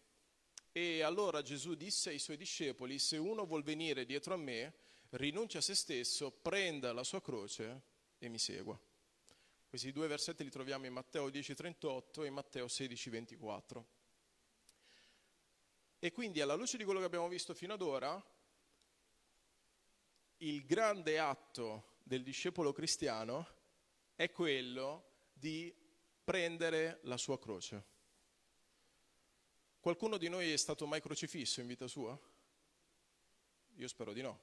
E 0.73 1.03
allora 1.03 1.43
Gesù 1.43 1.75
disse 1.75 2.11
ai 2.11 2.19
suoi 2.19 2.37
discepoli, 2.37 2.99
se 2.99 3.17
uno 3.17 3.45
vuol 3.45 3.63
venire 3.63 4.05
dietro 4.05 4.35
a 4.35 4.37
me, 4.37 4.75
rinuncia 5.11 5.59
a 5.59 5.63
se 5.63 5.75
stesso, 5.75 6.31
prenda 6.31 6.93
la 6.93 7.03
sua 7.03 7.21
croce 7.21 7.83
e 8.19 8.29
mi 8.29 8.39
segua. 8.39 8.79
Questi 9.69 9.93
due 9.93 10.07
versetti 10.07 10.43
li 10.43 10.51
troviamo 10.51 10.87
in 10.87 10.93
Matteo 10.93 11.29
10:38 11.29 12.25
e 12.25 12.27
in 12.27 12.35
Matteo 12.35 12.67
16:24. 12.67 13.85
E 15.99 16.13
quindi 16.13 16.41
alla 16.41 16.55
luce 16.55 16.77
di 16.77 16.85
quello 16.85 16.99
che 16.99 17.07
abbiamo 17.07 17.29
visto 17.29 17.55
fino 17.55 17.75
ad 17.75 17.83
ora, 17.83 18.23
il 20.43 20.65
grande 20.65 21.19
atto 21.19 21.99
del 22.03 22.23
discepolo 22.23 22.73
cristiano 22.73 23.47
è 24.15 24.31
quello 24.31 25.29
di 25.33 25.75
prendere 26.25 27.01
la 27.03 27.17
sua 27.17 27.39
croce. 27.39 27.85
Qualcuno 29.81 30.17
di 30.17 30.29
noi 30.29 30.51
è 30.53 30.57
stato 30.57 30.87
mai 30.87 31.01
crocifisso 31.01 31.61
in 31.61 31.67
vita 31.67 31.87
sua? 31.87 32.19
Io 33.75 33.89
spero 33.89 34.13
di 34.13 34.23
no. 34.23 34.41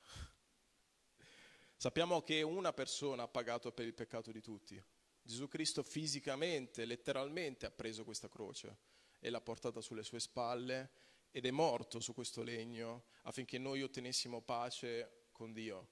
Sappiamo 1.76 2.22
che 2.22 2.42
una 2.42 2.72
persona 2.72 3.24
ha 3.24 3.28
pagato 3.28 3.72
per 3.72 3.86
il 3.86 3.94
peccato 3.94 4.32
di 4.32 4.40
tutti. 4.40 4.82
Gesù 5.22 5.48
Cristo 5.48 5.82
fisicamente, 5.82 6.84
letteralmente 6.84 7.66
ha 7.66 7.70
preso 7.70 8.04
questa 8.04 8.28
croce 8.28 8.78
e 9.18 9.30
l'ha 9.30 9.40
portata 9.40 9.80
sulle 9.80 10.04
sue 10.04 10.20
spalle 10.20 10.90
ed 11.36 11.44
è 11.44 11.50
morto 11.50 12.00
su 12.00 12.14
questo 12.14 12.42
legno 12.42 13.08
affinché 13.24 13.58
noi 13.58 13.82
ottenessimo 13.82 14.40
pace 14.40 15.26
con 15.32 15.52
Dio. 15.52 15.88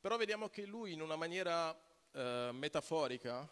Però 0.00 0.16
vediamo 0.16 0.48
che 0.48 0.64
lui 0.64 0.94
in 0.94 1.02
una 1.02 1.16
maniera 1.16 1.78
eh, 2.12 2.48
metaforica 2.50 3.46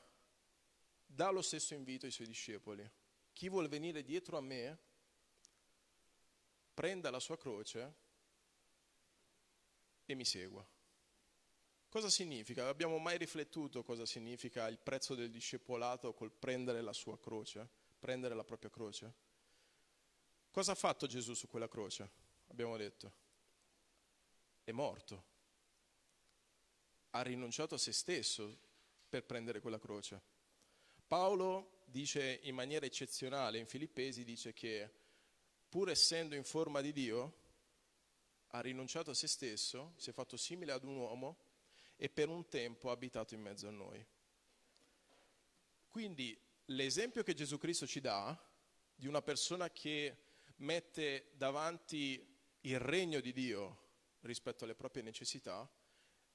dà 1.04 1.28
lo 1.28 1.42
stesso 1.42 1.74
invito 1.74 2.06
ai 2.06 2.12
suoi 2.12 2.28
discepoli 2.28 2.90
chi 3.34 3.50
vuol 3.50 3.68
venire 3.68 4.02
dietro 4.02 4.38
a 4.38 4.40
me, 4.40 4.78
prenda 6.72 7.10
la 7.10 7.20
sua 7.20 7.36
croce 7.36 7.94
e 10.06 10.14
mi 10.14 10.24
segua. 10.24 10.66
Cosa 11.90 12.08
significa? 12.08 12.68
Abbiamo 12.68 12.96
mai 12.96 13.18
riflettuto 13.18 13.82
cosa 13.82 14.06
significa 14.06 14.66
il 14.66 14.78
prezzo 14.78 15.14
del 15.14 15.30
discepolato 15.30 16.14
col 16.14 16.32
prendere 16.32 16.80
la 16.80 16.94
sua 16.94 17.18
croce, 17.18 17.68
prendere 17.98 18.34
la 18.34 18.44
propria 18.44 18.70
croce? 18.70 19.27
Cosa 20.50 20.72
ha 20.72 20.74
fatto 20.74 21.06
Gesù 21.06 21.34
su 21.34 21.48
quella 21.48 21.68
croce? 21.68 22.10
Abbiamo 22.48 22.76
detto. 22.76 23.12
È 24.64 24.72
morto. 24.72 25.24
Ha 27.10 27.22
rinunciato 27.22 27.74
a 27.74 27.78
se 27.78 27.92
stesso 27.92 28.58
per 29.08 29.24
prendere 29.24 29.60
quella 29.60 29.78
croce. 29.78 30.20
Paolo 31.06 31.82
dice 31.84 32.40
in 32.42 32.54
maniera 32.54 32.84
eccezionale 32.84 33.58
in 33.58 33.66
Filippesi, 33.66 34.24
dice 34.24 34.52
che 34.52 34.90
pur 35.68 35.90
essendo 35.90 36.34
in 36.34 36.44
forma 36.44 36.80
di 36.80 36.92
Dio, 36.92 37.46
ha 38.48 38.60
rinunciato 38.60 39.10
a 39.10 39.14
se 39.14 39.26
stesso, 39.26 39.94
si 39.96 40.10
è 40.10 40.12
fatto 40.12 40.36
simile 40.36 40.72
ad 40.72 40.84
un 40.84 40.96
uomo 40.96 41.38
e 41.96 42.08
per 42.08 42.28
un 42.28 42.48
tempo 42.48 42.88
ha 42.88 42.92
abitato 42.92 43.34
in 43.34 43.40
mezzo 43.40 43.68
a 43.68 43.70
noi. 43.70 44.04
Quindi 45.88 46.38
l'esempio 46.66 47.22
che 47.22 47.34
Gesù 47.34 47.58
Cristo 47.58 47.86
ci 47.86 48.00
dà 48.00 48.38
di 48.94 49.06
una 49.06 49.22
persona 49.22 49.70
che 49.70 50.16
mette 50.58 51.30
davanti 51.34 52.24
il 52.62 52.78
regno 52.78 53.20
di 53.20 53.32
Dio 53.32 53.86
rispetto 54.20 54.64
alle 54.64 54.74
proprie 54.74 55.02
necessità 55.02 55.68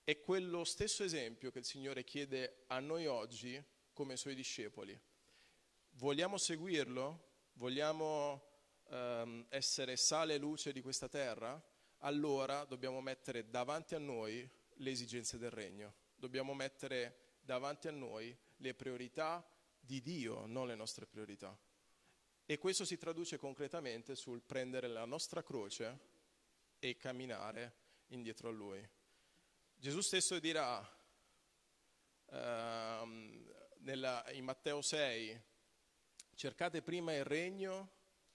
è 0.03 0.19
quello 0.19 0.63
stesso 0.63 1.03
esempio 1.03 1.51
che 1.51 1.59
il 1.59 1.65
Signore 1.65 2.03
chiede 2.03 2.63
a 2.67 2.79
noi 2.79 3.07
oggi 3.07 3.61
come 3.93 4.17
suoi 4.17 4.35
discepoli 4.35 4.99
vogliamo 5.93 6.37
seguirlo? 6.37 7.31
Vogliamo 7.53 8.41
ehm, 8.89 9.45
essere 9.49 9.95
sale 9.95 10.35
e 10.35 10.37
luce 10.37 10.71
di 10.71 10.81
questa 10.81 11.09
terra? 11.09 11.61
Allora 11.99 12.65
dobbiamo 12.65 13.01
mettere 13.01 13.49
davanti 13.49 13.95
a 13.95 13.99
noi 13.99 14.49
le 14.77 14.89
esigenze 14.89 15.37
del 15.37 15.51
regno. 15.51 15.93
Dobbiamo 16.15 16.53
mettere 16.53 17.35
davanti 17.41 17.87
a 17.87 17.91
noi 17.91 18.35
le 18.57 18.73
priorità 18.73 19.45
di 19.79 20.01
Dio, 20.01 20.45
non 20.45 20.67
le 20.67 20.75
nostre 20.75 21.05
priorità. 21.05 21.57
E 22.45 22.57
questo 22.57 22.85
si 22.85 22.97
traduce 22.97 23.37
concretamente 23.37 24.15
sul 24.15 24.41
prendere 24.41 24.87
la 24.87 25.05
nostra 25.05 25.43
croce 25.43 25.99
e 26.79 26.97
camminare 26.97 27.75
indietro 28.07 28.49
a 28.49 28.51
Lui. 28.51 28.89
Gesù 29.75 30.01
stesso 30.01 30.39
dirà 30.39 30.85
ehm, 32.25 33.53
nella, 33.79 34.23
in 34.31 34.43
Matteo 34.43 34.81
6, 34.81 35.51
Cercate 36.35 36.81
prima 36.81 37.13
il 37.13 37.23
regno 37.23 37.91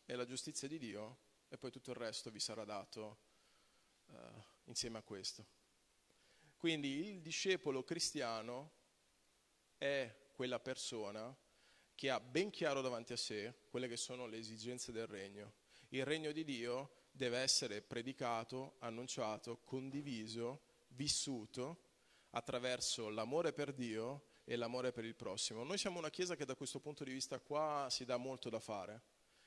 e 0.07 0.15
la 0.15 0.25
giustizia 0.25 0.69
di 0.69 0.79
Dio 0.79 1.19
e 1.49 1.59
poi 1.59 1.71
tutto 1.71 1.91
il 1.91 1.97
resto 1.97 2.31
vi 2.31 2.39
sarà 2.39 2.65
dato 2.65 3.19
uh, 4.07 4.15
insieme 4.65 4.99
a 4.99 5.03
questo. 5.03 5.45
Quindi 6.57 7.09
il 7.09 7.21
discepolo 7.21 7.83
cristiano 7.83 8.73
è 9.77 10.31
quella 10.33 10.61
persona 10.61 11.37
che 11.99 12.11
ha 12.11 12.21
ben 12.21 12.51
chiaro 12.51 12.81
davanti 12.81 13.13
a 13.13 13.17
sé 13.17 13.53
quelle 13.69 13.89
che 13.89 13.97
sono 13.97 14.29
le 14.29 14.39
esigenze 14.39 14.93
del 14.93 15.09
regno. 15.09 15.55
Il 15.89 16.05
regno 16.05 16.31
di 16.31 16.45
Dio 16.45 17.07
deve 17.11 17.39
essere 17.39 17.83
predicato, 17.83 18.77
annunciato, 18.79 19.63
condiviso, 19.65 20.61
vissuto 20.91 21.87
attraverso 22.31 23.09
l'amore 23.09 23.53
per 23.53 23.73
Dio 23.73 24.27
e 24.45 24.55
l'amore 24.55 24.93
per 24.93 25.05
il 25.05 25.17
prossimo. 25.17 25.65
Noi 25.65 25.77
siamo 25.77 25.99
una 25.99 26.09
chiesa 26.09 26.37
che 26.37 26.45
da 26.45 26.55
questo 26.55 26.79
punto 26.79 27.03
di 27.03 27.11
vista 27.11 27.41
qua 27.41 27.89
si 27.91 28.05
dà 28.05 28.17
molto 28.17 28.49
da 28.49 28.61
fare. 28.61 29.03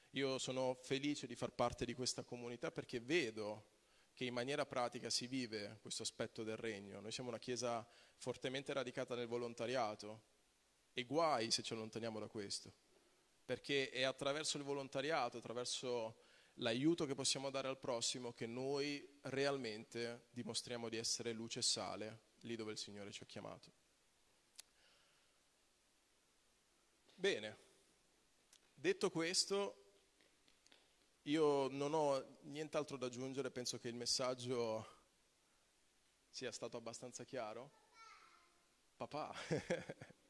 Io 0.10 0.38
sono 0.38 0.78
felice 0.82 1.28
di 1.28 1.36
far 1.36 1.54
parte 1.54 1.86
di 1.86 1.94
questa 1.94 2.24
comunità 2.24 2.70
perché 2.70 3.00
vedo 3.00 3.68
che 4.14 4.26
in 4.26 4.34
maniera 4.34 4.66
pratica 4.66 5.10
si 5.10 5.26
vive 5.26 5.78
questo 5.82 6.04
aspetto 6.04 6.44
del 6.44 6.58
regno. 6.58 7.00
Noi 7.00 7.14
siamo 7.14 7.30
una 7.30 7.40
chiesa 7.40 7.88
fortemente 8.18 8.74
radicata 8.74 9.16
nel 9.16 9.28
volontariato 9.28 10.40
e 10.94 11.04
guai 11.04 11.52
se 11.52 11.64
ci 11.64 11.74
allontaniamo 11.74 12.20
da 12.20 12.28
questo, 12.28 12.72
perché 13.46 13.90
è 13.90 14.04
attraverso 14.04 14.58
il 14.58 14.64
volontariato, 14.64 15.38
attraverso 15.38 16.30
l'aiuto 16.56 17.06
che 17.06 17.16
possiamo 17.16 17.50
dare 17.50 17.68
al 17.68 17.80
prossimo 17.80 18.34
che 18.34 18.46
noi 18.46 19.20
realmente 19.24 20.28
dimostriamo 20.32 20.90
di 20.90 20.98
essere 20.98 21.32
luce 21.32 21.60
e 21.60 21.64
sale 21.64 22.20
lì 22.42 22.56
dove 22.56 22.72
il 22.72 22.78
Signore 22.78 23.12
ci 23.12 23.24
ha 23.24 23.28
chiamato. 23.28 23.72
Bene, 27.14 27.58
detto 28.74 29.12
questo, 29.12 29.76
io 31.24 31.68
non 31.70 31.94
ho 31.94 32.40
nient'altro 32.44 32.98
da 32.98 33.06
aggiungere, 33.06 33.52
penso 33.52 33.78
che 33.78 33.88
il 33.88 33.96
messaggio 33.96 35.00
sia 36.30 36.52
stato 36.52 36.78
abbastanza 36.78 37.24
chiaro. 37.24 37.72
Papà. 38.96 39.34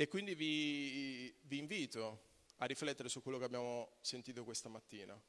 e 0.00 0.06
quindi 0.06 0.36
vi, 0.36 1.36
vi 1.42 1.58
invito 1.58 2.26
a 2.58 2.66
riflettere 2.66 3.08
su 3.08 3.20
quello 3.20 3.36
che 3.36 3.46
abbiamo 3.46 3.96
sentito 4.00 4.44
questa 4.44 4.68
mattina. 4.68 5.20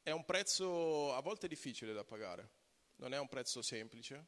È 0.00 0.12
un 0.12 0.24
prezzo 0.24 1.12
a 1.12 1.20
volte 1.20 1.48
difficile 1.48 1.92
da 1.92 2.04
pagare, 2.04 2.48
non 2.98 3.12
è 3.12 3.18
un 3.18 3.26
prezzo 3.26 3.62
semplice, 3.62 4.26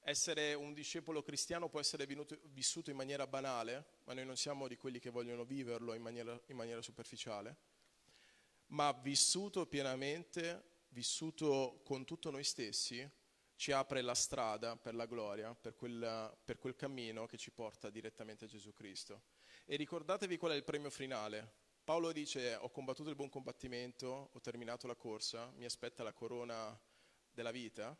essere 0.00 0.52
un 0.54 0.72
discepolo 0.72 1.22
cristiano 1.22 1.68
può 1.68 1.78
essere 1.78 2.06
venuto, 2.06 2.36
vissuto 2.46 2.90
in 2.90 2.96
maniera 2.96 3.28
banale, 3.28 4.00
ma 4.02 4.14
noi 4.14 4.26
non 4.26 4.36
siamo 4.36 4.66
di 4.66 4.76
quelli 4.76 4.98
che 4.98 5.10
vogliono 5.10 5.44
viverlo 5.44 5.94
in 5.94 6.02
maniera, 6.02 6.40
in 6.46 6.56
maniera 6.56 6.82
superficiale, 6.82 7.56
ma 8.66 8.90
vissuto 8.90 9.64
pienamente 9.66 10.64
vissuto 10.88 11.82
con 11.84 12.04
tutto 12.04 12.32
noi 12.32 12.42
stessi, 12.42 13.08
ci 13.60 13.72
apre 13.72 14.00
la 14.00 14.14
strada 14.14 14.74
per 14.74 14.94
la 14.94 15.04
gloria, 15.04 15.54
per 15.54 15.76
quel, 15.76 16.34
per 16.42 16.56
quel 16.56 16.74
cammino 16.74 17.26
che 17.26 17.36
ci 17.36 17.50
porta 17.50 17.90
direttamente 17.90 18.46
a 18.46 18.48
Gesù 18.48 18.72
Cristo. 18.72 19.24
E 19.66 19.76
ricordatevi 19.76 20.38
qual 20.38 20.52
è 20.52 20.54
il 20.54 20.64
premio 20.64 20.88
finale. 20.88 21.56
Paolo 21.84 22.10
dice 22.10 22.54
ho 22.54 22.70
combattuto 22.70 23.10
il 23.10 23.16
buon 23.16 23.28
combattimento, 23.28 24.30
ho 24.32 24.40
terminato 24.40 24.86
la 24.86 24.94
corsa, 24.94 25.52
mi 25.56 25.66
aspetta 25.66 26.02
la 26.02 26.14
corona 26.14 26.74
della 27.30 27.50
vita, 27.50 27.94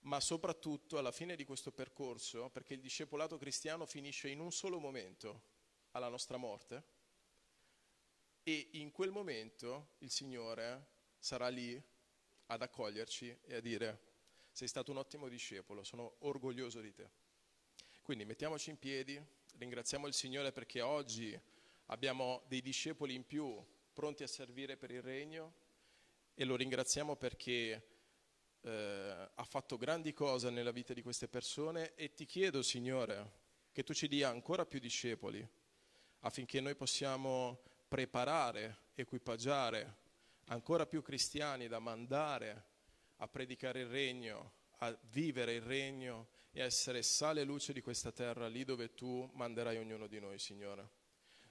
ma 0.00 0.18
soprattutto 0.18 0.98
alla 0.98 1.12
fine 1.12 1.36
di 1.36 1.44
questo 1.44 1.70
percorso, 1.70 2.50
perché 2.50 2.74
il 2.74 2.80
discepolato 2.80 3.38
cristiano 3.38 3.86
finisce 3.86 4.30
in 4.30 4.40
un 4.40 4.50
solo 4.50 4.80
momento, 4.80 5.42
alla 5.92 6.08
nostra 6.08 6.38
morte, 6.38 6.82
e 8.42 8.70
in 8.72 8.90
quel 8.90 9.12
momento 9.12 9.90
il 9.98 10.10
Signore 10.10 10.88
sarà 11.20 11.46
lì 11.46 11.80
ad 12.46 12.62
accoglierci 12.62 13.38
e 13.44 13.54
a 13.54 13.60
dire 13.60 14.10
sei 14.52 14.68
stato 14.68 14.90
un 14.90 14.98
ottimo 14.98 15.28
discepolo, 15.28 15.82
sono 15.82 16.16
orgoglioso 16.20 16.80
di 16.80 16.92
te. 16.92 17.10
Quindi 18.02 18.24
mettiamoci 18.24 18.70
in 18.70 18.78
piedi, 18.78 19.20
ringraziamo 19.56 20.06
il 20.06 20.14
Signore 20.14 20.52
perché 20.52 20.80
oggi 20.82 21.38
abbiamo 21.86 22.42
dei 22.46 22.60
discepoli 22.60 23.14
in 23.14 23.24
più 23.24 23.64
pronti 23.92 24.22
a 24.22 24.26
servire 24.26 24.76
per 24.76 24.90
il 24.90 25.02
regno 25.02 25.54
e 26.34 26.44
lo 26.44 26.56
ringraziamo 26.56 27.16
perché 27.16 27.86
eh, 28.60 29.30
ha 29.34 29.44
fatto 29.44 29.76
grandi 29.76 30.12
cose 30.12 30.50
nella 30.50 30.70
vita 30.70 30.92
di 30.92 31.02
queste 31.02 31.28
persone 31.28 31.94
e 31.94 32.12
ti 32.12 32.26
chiedo, 32.26 32.62
Signore, 32.62 33.40
che 33.72 33.82
tu 33.82 33.94
ci 33.94 34.08
dia 34.08 34.28
ancora 34.28 34.66
più 34.66 34.78
discepoli 34.78 35.46
affinché 36.20 36.60
noi 36.60 36.76
possiamo 36.76 37.62
preparare, 37.88 38.90
equipaggiare 38.94 40.00
ancora 40.46 40.86
più 40.86 41.02
cristiani 41.02 41.68
da 41.68 41.78
mandare 41.78 42.70
a 43.22 43.28
predicare 43.28 43.80
il 43.80 43.86
regno, 43.86 44.52
a 44.78 44.98
vivere 45.10 45.54
il 45.54 45.62
regno 45.62 46.28
e 46.50 46.60
a 46.60 46.64
essere 46.64 47.02
sale 47.02 47.42
e 47.42 47.44
luce 47.44 47.72
di 47.72 47.80
questa 47.80 48.10
terra 48.10 48.48
lì 48.48 48.64
dove 48.64 48.94
tu 48.94 49.30
manderai 49.34 49.78
ognuno 49.78 50.08
di 50.08 50.18
noi, 50.18 50.40
Signore. 50.40 50.90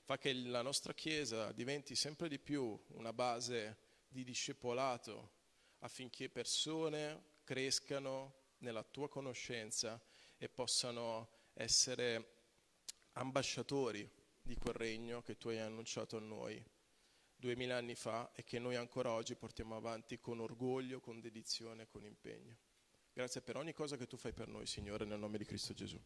Fa 0.03 0.17
che 0.17 0.33
la 0.33 0.61
nostra 0.61 0.93
Chiesa 0.93 1.53
diventi 1.53 1.95
sempre 1.95 2.27
di 2.27 2.39
più 2.39 2.77
una 2.89 3.13
base 3.13 3.77
di 4.09 4.25
discepolato 4.25 5.39
affinché 5.79 6.29
persone 6.29 7.39
crescano 7.45 8.35
nella 8.57 8.83
tua 8.83 9.07
conoscenza 9.07 9.99
e 10.37 10.49
possano 10.49 11.29
essere 11.53 12.39
ambasciatori 13.13 14.09
di 14.41 14.57
quel 14.57 14.73
regno 14.73 15.21
che 15.21 15.37
tu 15.37 15.47
hai 15.47 15.59
annunciato 15.59 16.17
a 16.17 16.19
noi 16.21 16.61
duemila 17.41 17.75
anni 17.75 17.95
fa 17.95 18.31
e 18.33 18.43
che 18.43 18.59
noi 18.59 18.75
ancora 18.75 19.11
oggi 19.11 19.35
portiamo 19.35 19.75
avanti 19.75 20.19
con 20.19 20.39
orgoglio, 20.39 20.99
con 20.99 21.19
dedizione, 21.19 21.87
con 21.87 22.05
impegno. 22.05 22.55
Grazie 23.11 23.41
per 23.41 23.57
ogni 23.57 23.73
cosa 23.73 23.97
che 23.97 24.05
tu 24.05 24.15
fai 24.15 24.31
per 24.31 24.47
noi, 24.47 24.67
Signore, 24.67 25.05
nel 25.05 25.17
nome 25.17 25.39
di 25.39 25.43
Cristo 25.43 25.73
Gesù. 25.73 25.99